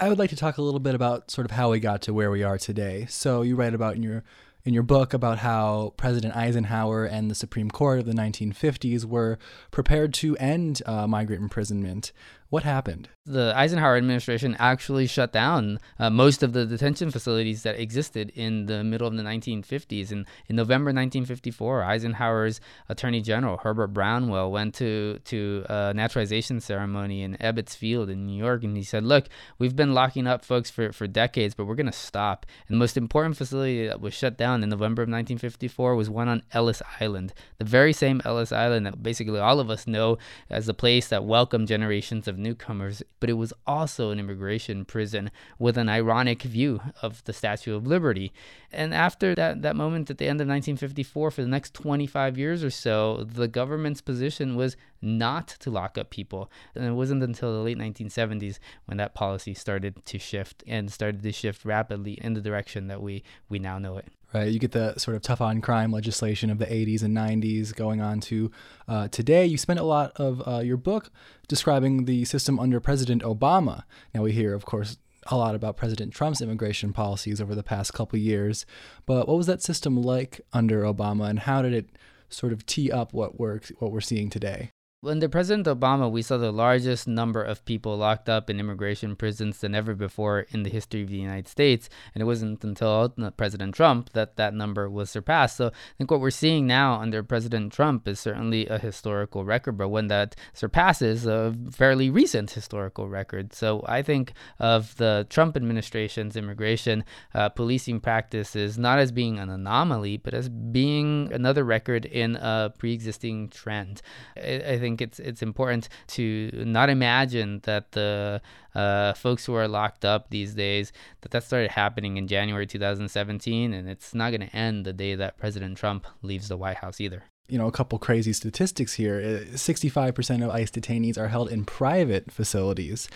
I 0.00 0.08
would 0.08 0.18
like 0.18 0.30
to 0.30 0.36
talk 0.36 0.58
a 0.58 0.62
little 0.62 0.80
bit 0.80 0.94
about 0.94 1.30
sort 1.30 1.44
of 1.44 1.50
how 1.50 1.70
we 1.70 1.80
got 1.80 2.02
to 2.02 2.14
where 2.14 2.30
we 2.30 2.44
are 2.44 2.58
today. 2.58 3.06
So 3.08 3.42
you 3.42 3.56
write 3.56 3.74
about 3.74 3.96
in 3.96 4.02
your 4.02 4.22
in 4.64 4.74
your 4.74 4.82
book 4.82 5.14
about 5.14 5.38
how 5.38 5.94
President 5.96 6.36
Eisenhower 6.36 7.04
and 7.04 7.30
the 7.30 7.34
Supreme 7.34 7.70
Court 7.70 8.00
of 8.00 8.06
the 8.06 8.12
1950s 8.12 9.04
were 9.04 9.38
prepared 9.70 10.12
to 10.14 10.36
end 10.36 10.82
uh, 10.84 11.06
migrant 11.06 11.42
imprisonment. 11.42 12.12
What 12.50 12.62
happened? 12.62 13.10
The 13.26 13.52
Eisenhower 13.54 13.98
administration 13.98 14.56
actually 14.58 15.06
shut 15.06 15.32
down 15.32 15.80
uh, 15.98 16.08
most 16.08 16.42
of 16.42 16.54
the 16.54 16.64
detention 16.64 17.10
facilities 17.10 17.62
that 17.62 17.78
existed 17.78 18.32
in 18.34 18.64
the 18.64 18.82
middle 18.82 19.06
of 19.06 19.14
the 19.14 19.22
1950s. 19.22 20.10
And 20.10 20.24
in 20.46 20.56
November 20.56 20.88
1954, 20.88 21.84
Eisenhower's 21.84 22.62
Attorney 22.88 23.20
General 23.20 23.58
Herbert 23.58 23.88
Brownell 23.88 24.50
went 24.50 24.74
to 24.76 25.18
to 25.26 25.66
a 25.68 25.92
naturalization 25.92 26.60
ceremony 26.60 27.22
in 27.22 27.36
Ebbets 27.36 27.76
Field 27.76 28.08
in 28.08 28.24
New 28.24 28.38
York, 28.38 28.64
and 28.64 28.74
he 28.78 28.82
said, 28.82 29.04
"Look, 29.04 29.28
we've 29.58 29.76
been 29.76 29.92
locking 29.92 30.26
up 30.26 30.42
folks 30.42 30.70
for, 30.70 30.90
for 30.90 31.06
decades, 31.06 31.54
but 31.54 31.66
we're 31.66 31.74
going 31.74 31.84
to 31.84 31.92
stop." 31.92 32.46
And 32.66 32.76
the 32.76 32.78
most 32.78 32.96
important 32.96 33.36
facility 33.36 33.86
that 33.88 34.00
was 34.00 34.14
shut 34.14 34.38
down 34.38 34.62
in 34.62 34.70
November 34.70 35.02
of 35.02 35.08
1954 35.08 35.94
was 35.94 36.08
one 36.08 36.28
on 36.28 36.42
Ellis 36.52 36.80
Island, 36.98 37.34
the 37.58 37.66
very 37.66 37.92
same 37.92 38.22
Ellis 38.24 38.52
Island 38.52 38.86
that 38.86 39.02
basically 39.02 39.38
all 39.38 39.60
of 39.60 39.68
us 39.68 39.86
know 39.86 40.16
as 40.48 40.64
the 40.64 40.72
place 40.72 41.08
that 41.08 41.24
welcomed 41.24 41.68
generations 41.68 42.26
of 42.26 42.37
newcomers, 42.38 43.02
but 43.20 43.28
it 43.28 43.34
was 43.34 43.52
also 43.66 44.10
an 44.10 44.18
immigration 44.18 44.84
prison 44.84 45.30
with 45.58 45.76
an 45.76 45.88
ironic 45.88 46.42
view 46.42 46.80
of 47.02 47.22
the 47.24 47.32
Statue 47.32 47.74
of 47.74 47.86
Liberty. 47.86 48.32
And 48.72 48.94
after 48.94 49.34
that, 49.34 49.62
that 49.62 49.76
moment 49.76 50.10
at 50.10 50.18
the 50.18 50.26
end 50.26 50.40
of 50.40 50.48
1954, 50.48 51.30
for 51.30 51.42
the 51.42 51.48
next 51.48 51.74
25 51.74 52.38
years 52.38 52.64
or 52.64 52.70
so, 52.70 53.24
the 53.24 53.48
government's 53.48 54.00
position 54.00 54.56
was 54.56 54.76
not 55.00 55.48
to 55.48 55.70
lock 55.70 55.98
up 55.98 56.10
people. 56.10 56.50
And 56.74 56.84
it 56.84 56.92
wasn't 56.92 57.22
until 57.22 57.52
the 57.52 57.60
late 57.60 57.78
1970s 57.78 58.58
when 58.86 58.98
that 58.98 59.14
policy 59.14 59.54
started 59.54 60.04
to 60.06 60.18
shift 60.18 60.62
and 60.66 60.92
started 60.92 61.22
to 61.22 61.32
shift 61.32 61.64
rapidly 61.64 62.12
in 62.12 62.34
the 62.34 62.40
direction 62.40 62.88
that 62.88 63.02
we, 63.02 63.22
we 63.48 63.58
now 63.58 63.78
know 63.78 63.96
it 63.96 64.08
right? 64.34 64.50
You 64.50 64.58
get 64.58 64.72
the 64.72 64.98
sort 64.98 65.16
of 65.16 65.22
tough 65.22 65.40
on 65.40 65.60
crime 65.60 65.90
legislation 65.90 66.50
of 66.50 66.58
the 66.58 66.66
80s 66.66 67.02
and 67.02 67.16
90s 67.16 67.74
going 67.74 68.00
on 68.00 68.20
to 68.20 68.50
uh, 68.86 69.08
today. 69.08 69.46
You 69.46 69.56
spent 69.56 69.80
a 69.80 69.84
lot 69.84 70.12
of 70.16 70.46
uh, 70.46 70.58
your 70.60 70.76
book 70.76 71.10
describing 71.46 72.04
the 72.04 72.24
system 72.24 72.58
under 72.58 72.80
President 72.80 73.22
Obama. 73.22 73.84
Now, 74.14 74.22
we 74.22 74.32
hear, 74.32 74.54
of 74.54 74.64
course, 74.64 74.98
a 75.26 75.36
lot 75.36 75.54
about 75.54 75.76
President 75.76 76.12
Trump's 76.12 76.40
immigration 76.40 76.92
policies 76.92 77.40
over 77.40 77.54
the 77.54 77.62
past 77.62 77.92
couple 77.92 78.18
years, 78.18 78.64
but 79.06 79.28
what 79.28 79.36
was 79.36 79.46
that 79.46 79.62
system 79.62 80.00
like 80.00 80.40
under 80.52 80.82
Obama, 80.82 81.28
and 81.28 81.40
how 81.40 81.60
did 81.60 81.74
it 81.74 81.90
sort 82.30 82.52
of 82.52 82.64
tee 82.66 82.90
up 82.90 83.12
what 83.12 83.38
we're 83.38 83.60
what 83.78 83.92
we're 83.92 84.00
seeing 84.00 84.30
today? 84.30 84.70
Under 85.06 85.28
President 85.28 85.68
Obama, 85.68 86.10
we 86.10 86.22
saw 86.22 86.38
the 86.38 86.50
largest 86.50 87.06
number 87.06 87.40
of 87.40 87.64
people 87.64 87.96
locked 87.96 88.28
up 88.28 88.50
in 88.50 88.58
immigration 88.58 89.14
prisons 89.14 89.60
than 89.60 89.72
ever 89.72 89.94
before 89.94 90.46
in 90.50 90.64
the 90.64 90.70
history 90.70 91.02
of 91.02 91.08
the 91.08 91.16
United 91.16 91.46
States. 91.46 91.88
And 92.12 92.20
it 92.20 92.24
wasn't 92.24 92.64
until 92.64 93.14
President 93.36 93.76
Trump 93.76 94.10
that 94.14 94.34
that 94.38 94.54
number 94.54 94.90
was 94.90 95.08
surpassed. 95.08 95.56
So 95.56 95.68
I 95.68 95.70
think 95.98 96.10
what 96.10 96.18
we're 96.18 96.30
seeing 96.32 96.66
now 96.66 97.00
under 97.00 97.22
President 97.22 97.72
Trump 97.72 98.08
is 98.08 98.18
certainly 98.18 98.66
a 98.66 98.80
historical 98.80 99.44
record, 99.44 99.78
but 99.78 99.90
one 99.90 100.08
that 100.08 100.34
surpasses 100.52 101.26
a 101.26 101.54
fairly 101.70 102.10
recent 102.10 102.50
historical 102.50 103.08
record. 103.08 103.54
So 103.54 103.84
I 103.86 104.02
think 104.02 104.32
of 104.58 104.96
the 104.96 105.28
Trump 105.30 105.56
administration's 105.56 106.34
immigration 106.34 107.04
uh, 107.34 107.50
policing 107.50 108.00
practices 108.00 108.76
not 108.76 108.98
as 108.98 109.12
being 109.12 109.38
an 109.38 109.48
anomaly, 109.48 110.16
but 110.16 110.34
as 110.34 110.48
being 110.48 111.32
another 111.32 111.62
record 111.62 112.04
in 112.04 112.34
a 112.34 112.72
pre 112.76 112.92
existing 112.92 113.50
trend. 113.50 114.02
I, 114.36 114.54
I 114.66 114.78
think 114.80 114.87
think 114.88 115.02
it's 115.02 115.18
it's 115.20 115.42
important 115.42 115.88
to 116.16 116.50
not 116.54 116.88
imagine 116.88 117.60
that 117.64 117.92
the 117.92 118.40
uh, 118.74 119.12
folks 119.12 119.44
who 119.44 119.54
are 119.54 119.68
locked 119.68 120.04
up 120.04 120.30
these 120.30 120.54
days 120.54 120.92
that 121.20 121.30
that 121.32 121.44
started 121.44 121.70
happening 121.70 122.16
in 122.16 122.26
January 122.26 122.66
2017, 122.66 123.74
and 123.74 123.88
it's 123.88 124.14
not 124.14 124.30
going 124.30 124.46
to 124.48 124.56
end 124.56 124.84
the 124.84 124.92
day 124.92 125.14
that 125.14 125.36
President 125.36 125.76
Trump 125.76 126.06
leaves 126.22 126.48
the 126.48 126.56
White 126.56 126.78
House 126.78 127.00
either 127.00 127.22
you 127.50 127.56
know, 127.56 127.66
a 127.66 127.72
couple 127.72 127.98
crazy 127.98 128.34
statistics 128.34 128.92
here. 128.92 129.40
65% 129.54 130.44
of 130.44 130.50
ICE 130.50 130.70
detainees 130.70 131.16
are 131.16 131.28
held 131.28 131.50
in 131.50 131.64
private 131.64 132.30
facilities 132.30 133.08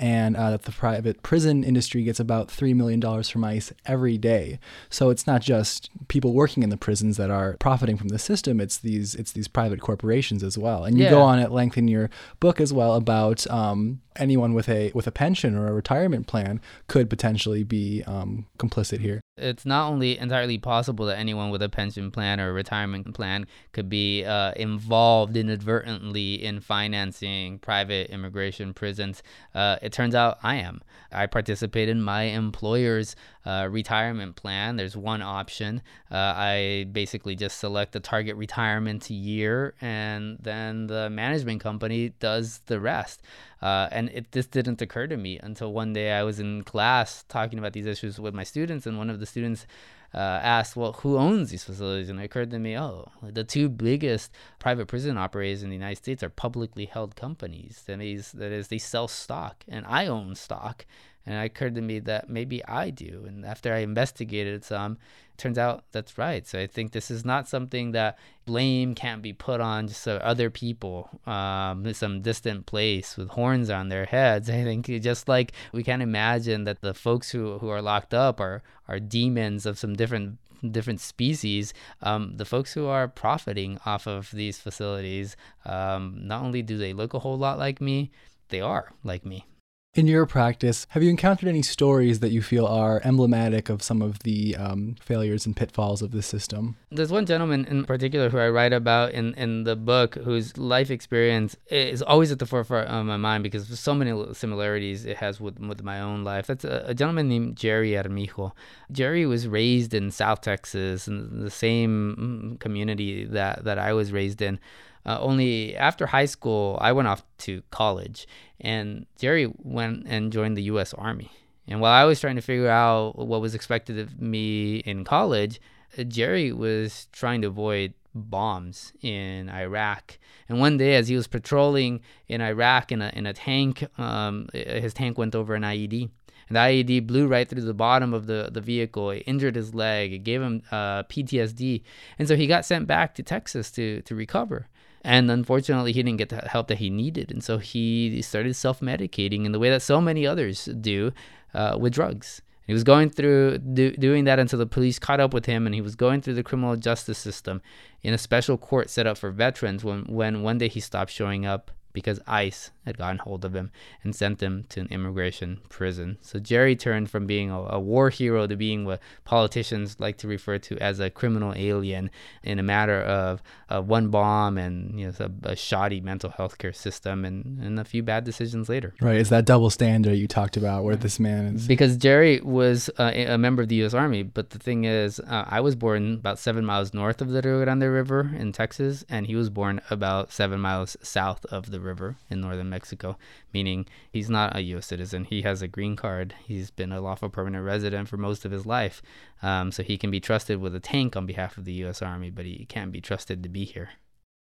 and 0.00 0.34
uh, 0.34 0.50
that 0.50 0.62
the 0.62 0.72
private 0.72 1.22
prison 1.22 1.62
industry 1.62 2.02
gets 2.02 2.18
about 2.18 2.48
$3 2.48 2.74
million 2.74 3.22
from 3.22 3.44
ICE 3.44 3.70
every 3.84 4.16
day. 4.16 4.58
So 4.88 5.10
it's 5.10 5.26
not 5.26 5.42
just 5.42 5.90
people 6.08 6.32
working 6.32 6.62
in 6.62 6.70
the 6.70 6.78
prisons 6.78 7.18
that 7.18 7.30
are 7.30 7.56
profiting 7.58 7.98
from 7.98 8.08
the 8.08 8.18
system, 8.18 8.62
it's 8.62 8.78
these, 8.78 9.14
it's 9.14 9.32
these 9.32 9.46
private 9.46 9.82
corporations 9.82 10.42
as 10.42 10.56
well. 10.56 10.84
And 10.86 10.96
you 10.96 11.04
yeah. 11.04 11.10
go 11.10 11.20
on 11.20 11.38
at 11.38 11.52
length 11.52 11.76
in 11.76 11.86
your 11.86 12.08
book 12.40 12.62
as 12.62 12.72
well 12.72 12.94
about 12.94 13.48
um, 13.50 14.00
anyone 14.16 14.54
with 14.54 14.70
a, 14.70 14.90
with 14.94 15.06
a 15.06 15.12
pension 15.12 15.54
or 15.54 15.68
a 15.68 15.72
retirement 15.72 16.26
plan 16.26 16.62
could 16.88 17.10
potentially 17.10 17.62
be 17.62 18.02
um, 18.04 18.46
complicit 18.58 19.00
here. 19.00 19.20
It's 19.36 19.64
not 19.64 19.90
only 19.90 20.18
entirely 20.18 20.58
possible 20.58 21.06
that 21.06 21.18
anyone 21.18 21.50
with 21.50 21.62
a 21.62 21.68
pension 21.68 22.10
plan 22.10 22.40
or 22.40 22.50
a 22.50 22.52
retirement 22.52 23.14
plan 23.14 23.46
could 23.72 23.88
be 23.88 24.24
uh, 24.24 24.52
involved 24.52 25.36
inadvertently 25.36 26.34
in 26.44 26.60
financing 26.60 27.58
private 27.58 28.10
immigration 28.10 28.74
prisons. 28.74 29.22
Uh, 29.54 29.76
it 29.90 29.92
turns 29.92 30.14
out 30.14 30.38
I 30.44 30.54
am. 30.54 30.82
I 31.10 31.26
participate 31.26 31.88
in 31.88 32.00
my 32.00 32.22
employer's 32.22 33.16
uh, 33.44 33.66
retirement 33.68 34.36
plan. 34.36 34.76
There's 34.76 34.96
one 34.96 35.20
option. 35.20 35.82
Uh, 36.08 36.14
I 36.36 36.86
basically 36.92 37.34
just 37.34 37.58
select 37.58 37.90
the 37.90 37.98
target 37.98 38.36
retirement 38.36 39.10
year, 39.10 39.74
and 39.80 40.38
then 40.40 40.86
the 40.86 41.10
management 41.10 41.60
company 41.60 42.10
does 42.20 42.60
the 42.66 42.78
rest. 42.78 43.22
Uh, 43.60 43.88
and 43.90 44.10
it, 44.10 44.30
this 44.30 44.46
didn't 44.46 44.80
occur 44.80 45.08
to 45.08 45.16
me 45.16 45.40
until 45.42 45.72
one 45.72 45.92
day 45.92 46.12
I 46.12 46.22
was 46.22 46.38
in 46.38 46.62
class 46.62 47.24
talking 47.28 47.58
about 47.58 47.72
these 47.72 47.86
issues 47.86 48.20
with 48.20 48.32
my 48.32 48.44
students, 48.44 48.86
and 48.86 48.96
one 48.96 49.10
of 49.10 49.18
the 49.18 49.26
students 49.26 49.66
uh, 50.12 50.18
asked, 50.18 50.76
well, 50.76 50.92
who 50.94 51.16
owns 51.16 51.50
these 51.50 51.64
facilities? 51.64 52.08
And 52.08 52.20
it 52.20 52.24
occurred 52.24 52.50
to 52.50 52.58
me, 52.58 52.76
oh, 52.76 53.10
the 53.22 53.44
two 53.44 53.68
biggest 53.68 54.30
private 54.58 54.86
prison 54.86 55.16
operators 55.16 55.62
in 55.62 55.70
the 55.70 55.76
United 55.76 55.96
States 55.96 56.22
are 56.22 56.30
publicly 56.30 56.86
held 56.86 57.16
companies. 57.16 57.82
That 57.86 58.00
is, 58.00 58.32
that 58.32 58.52
is, 58.52 58.68
they 58.68 58.78
sell 58.78 59.08
stock, 59.08 59.64
and 59.68 59.86
I 59.86 60.06
own 60.06 60.34
stock. 60.34 60.86
And 61.26 61.34
it 61.34 61.44
occurred 61.44 61.74
to 61.74 61.82
me 61.82 61.98
that 62.00 62.28
maybe 62.28 62.64
I 62.64 62.90
do. 62.90 63.24
And 63.26 63.44
after 63.44 63.74
I 63.74 63.78
investigated 63.78 64.64
some, 64.64 64.92
it 64.92 65.38
turns 65.38 65.58
out 65.58 65.84
that's 65.92 66.16
right. 66.16 66.46
So 66.46 66.58
I 66.58 66.66
think 66.66 66.92
this 66.92 67.10
is 67.10 67.24
not 67.24 67.48
something 67.48 67.92
that 67.92 68.18
blame 68.46 68.94
can't 68.94 69.22
be 69.22 69.32
put 69.32 69.60
on 69.60 69.88
just 69.88 70.08
other 70.08 70.50
people, 70.50 71.10
um, 71.26 71.92
some 71.92 72.22
distant 72.22 72.66
place 72.66 73.16
with 73.16 73.28
horns 73.30 73.70
on 73.70 73.88
their 73.88 74.06
heads. 74.06 74.48
I 74.50 74.64
think 74.64 74.86
just 74.86 75.28
like 75.28 75.52
we 75.72 75.82
can't 75.82 76.02
imagine 76.02 76.64
that 76.64 76.80
the 76.80 76.94
folks 76.94 77.30
who, 77.30 77.58
who 77.58 77.68
are 77.68 77.82
locked 77.82 78.14
up 78.14 78.40
are, 78.40 78.62
are 78.88 78.98
demons 78.98 79.66
of 79.66 79.78
some 79.78 79.94
different 79.94 80.38
different 80.68 81.00
species, 81.00 81.72
um, 82.02 82.36
the 82.36 82.44
folks 82.44 82.74
who 82.74 82.86
are 82.86 83.08
profiting 83.08 83.78
off 83.86 84.06
of 84.06 84.30
these 84.30 84.58
facilities, 84.58 85.36
um, 85.64 86.14
not 86.18 86.42
only 86.42 86.60
do 86.62 86.76
they 86.76 86.92
look 86.92 87.14
a 87.14 87.18
whole 87.18 87.38
lot 87.38 87.58
like 87.58 87.80
me, 87.80 88.10
they 88.48 88.60
are 88.60 88.92
like 89.02 89.24
me. 89.24 89.46
In 89.92 90.06
your 90.06 90.24
practice, 90.24 90.86
have 90.90 91.02
you 91.02 91.10
encountered 91.10 91.48
any 91.48 91.62
stories 91.62 92.20
that 92.20 92.30
you 92.30 92.42
feel 92.42 92.64
are 92.64 93.00
emblematic 93.02 93.68
of 93.68 93.82
some 93.82 94.00
of 94.00 94.20
the 94.20 94.54
um, 94.54 94.94
failures 95.00 95.46
and 95.46 95.56
pitfalls 95.56 96.00
of 96.00 96.12
the 96.12 96.22
system? 96.22 96.76
There's 96.92 97.10
one 97.10 97.26
gentleman 97.26 97.64
in 97.64 97.84
particular 97.84 98.30
who 98.30 98.38
I 98.38 98.50
write 98.50 98.72
about 98.72 99.10
in, 99.14 99.34
in 99.34 99.64
the 99.64 99.74
book 99.74 100.14
whose 100.14 100.56
life 100.56 100.92
experience 100.92 101.56
is 101.72 102.02
always 102.02 102.30
at 102.30 102.38
the 102.38 102.46
forefront 102.46 102.88
of 102.88 103.04
my 103.04 103.16
mind 103.16 103.42
because 103.42 103.66
there's 103.66 103.80
so 103.80 103.92
many 103.92 104.32
similarities 104.32 105.06
it 105.06 105.16
has 105.16 105.40
with, 105.40 105.58
with 105.58 105.82
my 105.82 106.00
own 106.00 106.22
life. 106.22 106.46
That's 106.46 106.64
a, 106.64 106.84
a 106.86 106.94
gentleman 106.94 107.28
named 107.28 107.56
Jerry 107.56 107.98
Armijo. 107.98 108.54
Jerry 108.92 109.26
was 109.26 109.48
raised 109.48 109.92
in 109.92 110.12
South 110.12 110.40
Texas 110.40 111.08
in 111.08 111.40
the 111.40 111.50
same 111.50 112.52
mm, 112.54 112.60
community 112.60 113.24
that, 113.24 113.64
that 113.64 113.80
I 113.80 113.92
was 113.94 114.12
raised 114.12 114.40
in. 114.40 114.60
Uh, 115.06 115.18
only 115.20 115.76
after 115.76 116.06
high 116.06 116.26
school, 116.26 116.78
I 116.80 116.92
went 116.92 117.08
off 117.08 117.24
to 117.38 117.62
college, 117.70 118.26
and 118.60 119.06
Jerry 119.18 119.50
went 119.58 120.06
and 120.06 120.32
joined 120.32 120.56
the 120.56 120.62
U.S. 120.64 120.92
Army. 120.94 121.30
And 121.66 121.80
while 121.80 121.92
I 121.92 122.04
was 122.04 122.20
trying 122.20 122.36
to 122.36 122.42
figure 122.42 122.68
out 122.68 123.16
what 123.16 123.40
was 123.40 123.54
expected 123.54 123.98
of 123.98 124.20
me 124.20 124.78
in 124.78 125.04
college, 125.04 125.60
Jerry 126.08 126.52
was 126.52 127.06
trying 127.12 127.42
to 127.42 127.48
avoid 127.48 127.94
bombs 128.14 128.92
in 129.02 129.48
Iraq. 129.48 130.18
And 130.48 130.58
one 130.58 130.76
day, 130.76 130.96
as 130.96 131.08
he 131.08 131.16
was 131.16 131.26
patrolling 131.26 132.00
in 132.28 132.40
Iraq 132.40 132.90
in 132.92 133.02
a, 133.02 133.10
in 133.14 133.26
a 133.26 133.32
tank, 133.32 133.86
um, 133.98 134.48
his 134.52 134.92
tank 134.94 135.16
went 135.16 135.34
over 135.34 135.54
an 135.54 135.62
IED. 135.62 136.10
And 136.50 136.56
the 136.56 136.60
IED 136.60 137.06
blew 137.06 137.28
right 137.28 137.48
through 137.48 137.62
the 137.62 137.72
bottom 137.72 138.12
of 138.12 138.26
the, 138.26 138.50
the 138.52 138.60
vehicle. 138.60 139.10
It 139.10 139.22
injured 139.24 139.54
his 139.54 139.72
leg. 139.72 140.12
It 140.12 140.24
gave 140.24 140.42
him 140.42 140.62
uh, 140.72 141.04
PTSD. 141.04 141.82
And 142.18 142.26
so 142.26 142.36
he 142.36 142.48
got 142.48 142.64
sent 142.64 142.88
back 142.88 143.14
to 143.14 143.22
Texas 143.22 143.70
to, 143.72 144.02
to 144.02 144.14
recover. 144.16 144.66
And 145.02 145.30
unfortunately, 145.30 145.92
he 145.92 146.02
didn't 146.02 146.18
get 146.18 146.28
the 146.28 146.48
help 146.48 146.66
that 146.66 146.78
he 146.78 146.90
needed. 146.90 147.30
And 147.30 147.42
so 147.42 147.58
he 147.58 148.20
started 148.20 148.54
self 148.54 148.80
medicating 148.80 149.46
in 149.46 149.52
the 149.52 149.60
way 149.60 149.70
that 149.70 149.80
so 149.80 150.00
many 150.00 150.26
others 150.26 150.64
do 150.64 151.12
uh, 151.54 151.78
with 151.80 151.94
drugs. 151.94 152.42
He 152.66 152.72
was 152.72 152.84
going 152.84 153.10
through 153.10 153.58
do, 153.58 153.92
doing 153.92 154.24
that 154.24 154.38
until 154.38 154.58
the 154.58 154.66
police 154.66 154.98
caught 154.98 155.18
up 155.18 155.32
with 155.32 155.46
him, 155.46 155.66
and 155.66 155.74
he 155.74 155.80
was 155.80 155.96
going 155.96 156.20
through 156.20 156.34
the 156.34 156.42
criminal 156.42 156.76
justice 156.76 157.18
system 157.18 157.62
in 158.02 158.12
a 158.12 158.18
special 158.18 158.56
court 158.56 158.90
set 158.90 159.06
up 159.06 159.18
for 159.18 159.30
veterans. 159.30 159.82
When 159.82 160.04
when 160.04 160.42
one 160.42 160.58
day 160.58 160.68
he 160.68 160.80
stopped 160.80 161.10
showing 161.10 161.46
up 161.46 161.70
because 161.92 162.20
ICE 162.26 162.70
had 162.86 162.98
gotten 162.98 163.18
hold 163.18 163.44
of 163.44 163.54
him 163.54 163.70
and 164.02 164.14
sent 164.14 164.42
him 164.42 164.64
to 164.68 164.80
an 164.80 164.88
immigration 164.90 165.60
prison. 165.68 166.18
So 166.20 166.38
Jerry 166.38 166.74
turned 166.76 167.10
from 167.10 167.26
being 167.26 167.50
a, 167.50 167.60
a, 167.60 167.80
war 167.80 168.10
hero 168.10 168.46
to 168.46 168.56
being 168.56 168.84
what 168.84 169.00
politicians 169.24 169.98
like 169.98 170.16
to 170.18 170.28
refer 170.28 170.58
to 170.58 170.78
as 170.78 171.00
a 171.00 171.10
criminal 171.10 171.52
alien 171.54 172.10
in 172.42 172.58
a 172.58 172.62
matter 172.62 173.00
of 173.00 173.42
uh, 173.68 173.82
one 173.82 174.08
bomb 174.08 174.56
and 174.56 174.98
you 174.98 175.06
know, 175.06 175.12
a, 175.44 175.50
a, 175.50 175.56
shoddy 175.56 176.00
mental 176.00 176.30
health 176.30 176.58
care 176.58 176.72
system 176.72 177.24
and, 177.24 177.60
and 177.60 177.78
a 177.78 177.84
few 177.84 178.02
bad 178.02 178.24
decisions 178.24 178.68
later. 178.68 178.94
Right. 179.00 179.16
It's 179.16 179.30
that 179.30 179.44
double 179.44 179.70
standard 179.70 180.14
you 180.14 180.26
talked 180.26 180.56
about 180.56 180.84
where 180.84 180.96
this 180.96 181.20
man 181.20 181.56
is. 181.56 181.66
Because 181.66 181.96
Jerry 181.96 182.40
was 182.40 182.88
uh, 182.98 183.12
a 183.14 183.36
member 183.36 183.62
of 183.62 183.68
the 183.68 183.76
U.S. 183.76 183.94
Army, 183.94 184.22
but 184.22 184.50
the 184.50 184.58
thing 184.58 184.84
is, 184.84 185.20
uh, 185.20 185.44
I 185.48 185.60
was 185.60 185.74
born 185.74 186.14
about 186.14 186.38
seven 186.38 186.64
miles 186.64 186.94
north 186.94 187.20
of 187.20 187.30
the 187.30 187.42
Rio 187.42 187.62
Grande 187.64 187.82
River 187.82 188.30
in 188.36 188.52
Texas, 188.52 189.04
and 189.08 189.26
he 189.26 189.36
was 189.36 189.50
born 189.50 189.80
about 189.90 190.32
seven 190.32 190.60
miles 190.60 190.96
south 191.02 191.44
of 191.46 191.70
the 191.70 191.79
river 191.80 192.16
in 192.28 192.40
northern 192.40 192.70
Mexico, 192.70 193.16
meaning 193.52 193.86
he's 194.12 194.30
not 194.30 194.56
a 194.56 194.62
U.S. 194.62 194.86
citizen. 194.86 195.24
He 195.24 195.42
has 195.42 195.62
a 195.62 195.68
green 195.68 195.96
card. 195.96 196.34
He's 196.44 196.70
been 196.70 196.92
a 196.92 197.00
lawful 197.00 197.28
permanent 197.28 197.64
resident 197.64 198.08
for 198.08 198.16
most 198.16 198.44
of 198.44 198.52
his 198.52 198.66
life. 198.66 199.02
Um, 199.42 199.72
so 199.72 199.82
he 199.82 199.98
can 199.98 200.10
be 200.10 200.20
trusted 200.20 200.60
with 200.60 200.74
a 200.74 200.80
tank 200.80 201.16
on 201.16 201.26
behalf 201.26 201.58
of 201.58 201.64
the 201.64 201.72
U.S. 201.74 202.02
Army, 202.02 202.30
but 202.30 202.44
he 202.44 202.66
can't 202.68 202.92
be 202.92 203.00
trusted 203.00 203.42
to 203.42 203.48
be 203.48 203.64
here. 203.64 203.90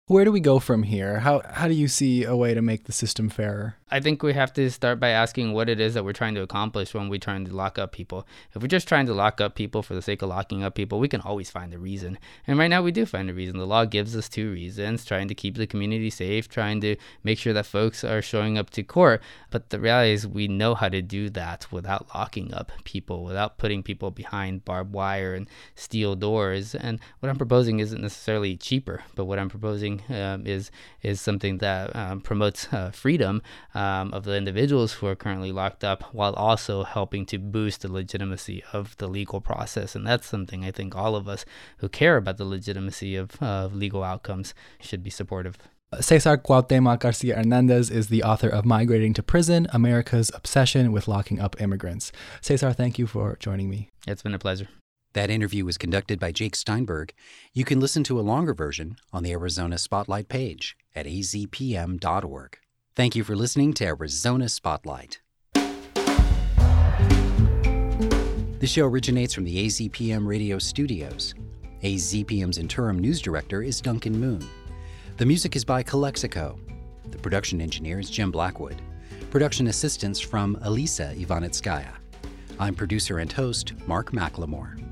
Where 0.08 0.24
do 0.24 0.32
we 0.32 0.40
go 0.40 0.58
from 0.58 0.82
here? 0.82 1.20
How, 1.20 1.42
how 1.48 1.68
do 1.68 1.74
you 1.74 1.86
see 1.86 2.24
a 2.24 2.34
way 2.34 2.54
to 2.54 2.60
make 2.60 2.84
the 2.84 2.92
system 2.92 3.28
fairer? 3.28 3.76
I 3.88 4.00
think 4.00 4.22
we 4.22 4.32
have 4.32 4.52
to 4.54 4.70
start 4.70 4.98
by 4.98 5.10
asking 5.10 5.52
what 5.52 5.68
it 5.68 5.78
is 5.78 5.94
that 5.94 6.04
we're 6.04 6.12
trying 6.12 6.34
to 6.34 6.40
accomplish 6.40 6.92
when 6.92 7.08
we're 7.08 7.18
trying 7.18 7.44
to 7.44 7.54
lock 7.54 7.78
up 7.78 7.92
people. 7.92 8.26
If 8.52 8.62
we're 8.62 8.68
just 8.68 8.88
trying 8.88 9.04
to 9.06 9.14
lock 9.14 9.40
up 9.40 9.54
people 9.54 9.82
for 9.82 9.94
the 9.94 10.00
sake 10.00 10.22
of 10.22 10.30
locking 10.30 10.64
up 10.64 10.74
people, 10.74 10.98
we 10.98 11.08
can 11.08 11.20
always 11.20 11.50
find 11.50 11.72
a 11.72 11.78
reason. 11.78 12.18
And 12.46 12.58
right 12.58 12.68
now 12.68 12.82
we 12.82 12.90
do 12.90 13.06
find 13.06 13.28
a 13.28 13.34
reason. 13.34 13.58
The 13.58 13.66
law 13.66 13.84
gives 13.84 14.16
us 14.16 14.30
two 14.30 14.50
reasons 14.50 15.04
trying 15.04 15.28
to 15.28 15.34
keep 15.34 15.56
the 15.56 15.66
community 15.66 16.08
safe, 16.08 16.48
trying 16.48 16.80
to 16.80 16.96
make 17.22 17.38
sure 17.38 17.52
that 17.52 17.66
folks 17.66 18.02
are 18.02 18.22
showing 18.22 18.56
up 18.56 18.70
to 18.70 18.82
court. 18.82 19.22
But 19.50 19.68
the 19.68 19.78
reality 19.78 20.12
is, 20.14 20.26
we 20.26 20.48
know 20.48 20.74
how 20.74 20.88
to 20.88 21.02
do 21.02 21.28
that 21.30 21.70
without 21.70 22.08
locking 22.14 22.54
up 22.54 22.72
people, 22.84 23.24
without 23.24 23.58
putting 23.58 23.82
people 23.82 24.10
behind 24.10 24.64
barbed 24.64 24.94
wire 24.94 25.34
and 25.34 25.46
steel 25.74 26.16
doors. 26.16 26.74
And 26.74 26.98
what 27.20 27.28
I'm 27.28 27.36
proposing 27.36 27.78
isn't 27.78 28.00
necessarily 28.00 28.56
cheaper, 28.56 29.04
but 29.14 29.26
what 29.26 29.38
I'm 29.38 29.50
proposing 29.50 29.91
um, 30.08 30.46
is, 30.46 30.70
is 31.02 31.20
something 31.20 31.58
that 31.58 31.94
um, 31.94 32.20
promotes 32.20 32.72
uh, 32.72 32.90
freedom 32.90 33.42
um, 33.74 34.12
of 34.14 34.24
the 34.24 34.36
individuals 34.36 34.94
who 34.94 35.06
are 35.06 35.16
currently 35.16 35.52
locked 35.52 35.84
up 35.84 36.02
while 36.14 36.34
also 36.34 36.84
helping 36.84 37.26
to 37.26 37.38
boost 37.38 37.82
the 37.82 37.92
legitimacy 37.92 38.62
of 38.72 38.96
the 38.96 39.08
legal 39.08 39.40
process. 39.40 39.94
And 39.94 40.06
that's 40.06 40.26
something 40.26 40.64
I 40.64 40.70
think 40.70 40.94
all 40.94 41.14
of 41.16 41.28
us 41.28 41.44
who 41.78 41.88
care 41.88 42.16
about 42.16 42.36
the 42.36 42.44
legitimacy 42.44 43.16
of 43.16 43.42
uh, 43.42 43.68
legal 43.72 44.02
outcomes 44.02 44.54
should 44.80 45.02
be 45.02 45.10
supportive. 45.10 45.58
Cesar 46.00 46.38
Cuauhtemoc 46.38 47.00
Garcia 47.00 47.36
Hernandez 47.36 47.90
is 47.90 48.08
the 48.08 48.22
author 48.22 48.48
of 48.48 48.64
Migrating 48.64 49.12
to 49.14 49.22
Prison 49.22 49.66
America's 49.72 50.30
Obsession 50.34 50.90
with 50.90 51.06
Locking 51.06 51.38
Up 51.38 51.60
Immigrants. 51.60 52.12
Cesar, 52.40 52.72
thank 52.72 52.98
you 52.98 53.06
for 53.06 53.36
joining 53.38 53.68
me. 53.68 53.90
It's 54.06 54.22
been 54.22 54.34
a 54.34 54.38
pleasure. 54.38 54.68
That 55.14 55.30
interview 55.30 55.64
was 55.64 55.76
conducted 55.76 56.18
by 56.18 56.32
Jake 56.32 56.56
Steinberg. 56.56 57.12
You 57.52 57.64
can 57.64 57.80
listen 57.80 58.02
to 58.04 58.18
a 58.18 58.22
longer 58.22 58.54
version 58.54 58.96
on 59.12 59.22
the 59.22 59.32
Arizona 59.32 59.76
Spotlight 59.76 60.28
page 60.28 60.76
at 60.94 61.06
azpm.org. 61.06 62.58
Thank 62.94 63.16
you 63.16 63.24
for 63.24 63.36
listening 63.36 63.74
to 63.74 63.86
Arizona 63.86 64.48
Spotlight. 64.48 65.20
The 68.58 68.66
show 68.66 68.86
originates 68.86 69.34
from 69.34 69.44
the 69.44 69.66
AZPM 69.66 70.26
radio 70.26 70.58
studios. 70.58 71.34
AZPM's 71.82 72.58
interim 72.58 72.98
news 72.98 73.20
director 73.20 73.62
is 73.62 73.80
Duncan 73.80 74.18
Moon. 74.18 74.46
The 75.16 75.26
music 75.26 75.56
is 75.56 75.64
by 75.64 75.82
Calexico. 75.82 76.58
The 77.10 77.18
production 77.18 77.60
engineer 77.60 77.98
is 77.98 78.08
Jim 78.08 78.30
Blackwood. 78.30 78.80
Production 79.30 79.66
assistance 79.66 80.20
from 80.20 80.56
Elisa 80.62 81.12
Ivanitskaya. 81.16 81.92
I'm 82.60 82.74
producer 82.74 83.18
and 83.18 83.32
host 83.32 83.72
Mark 83.86 84.12
McLemore. 84.12 84.91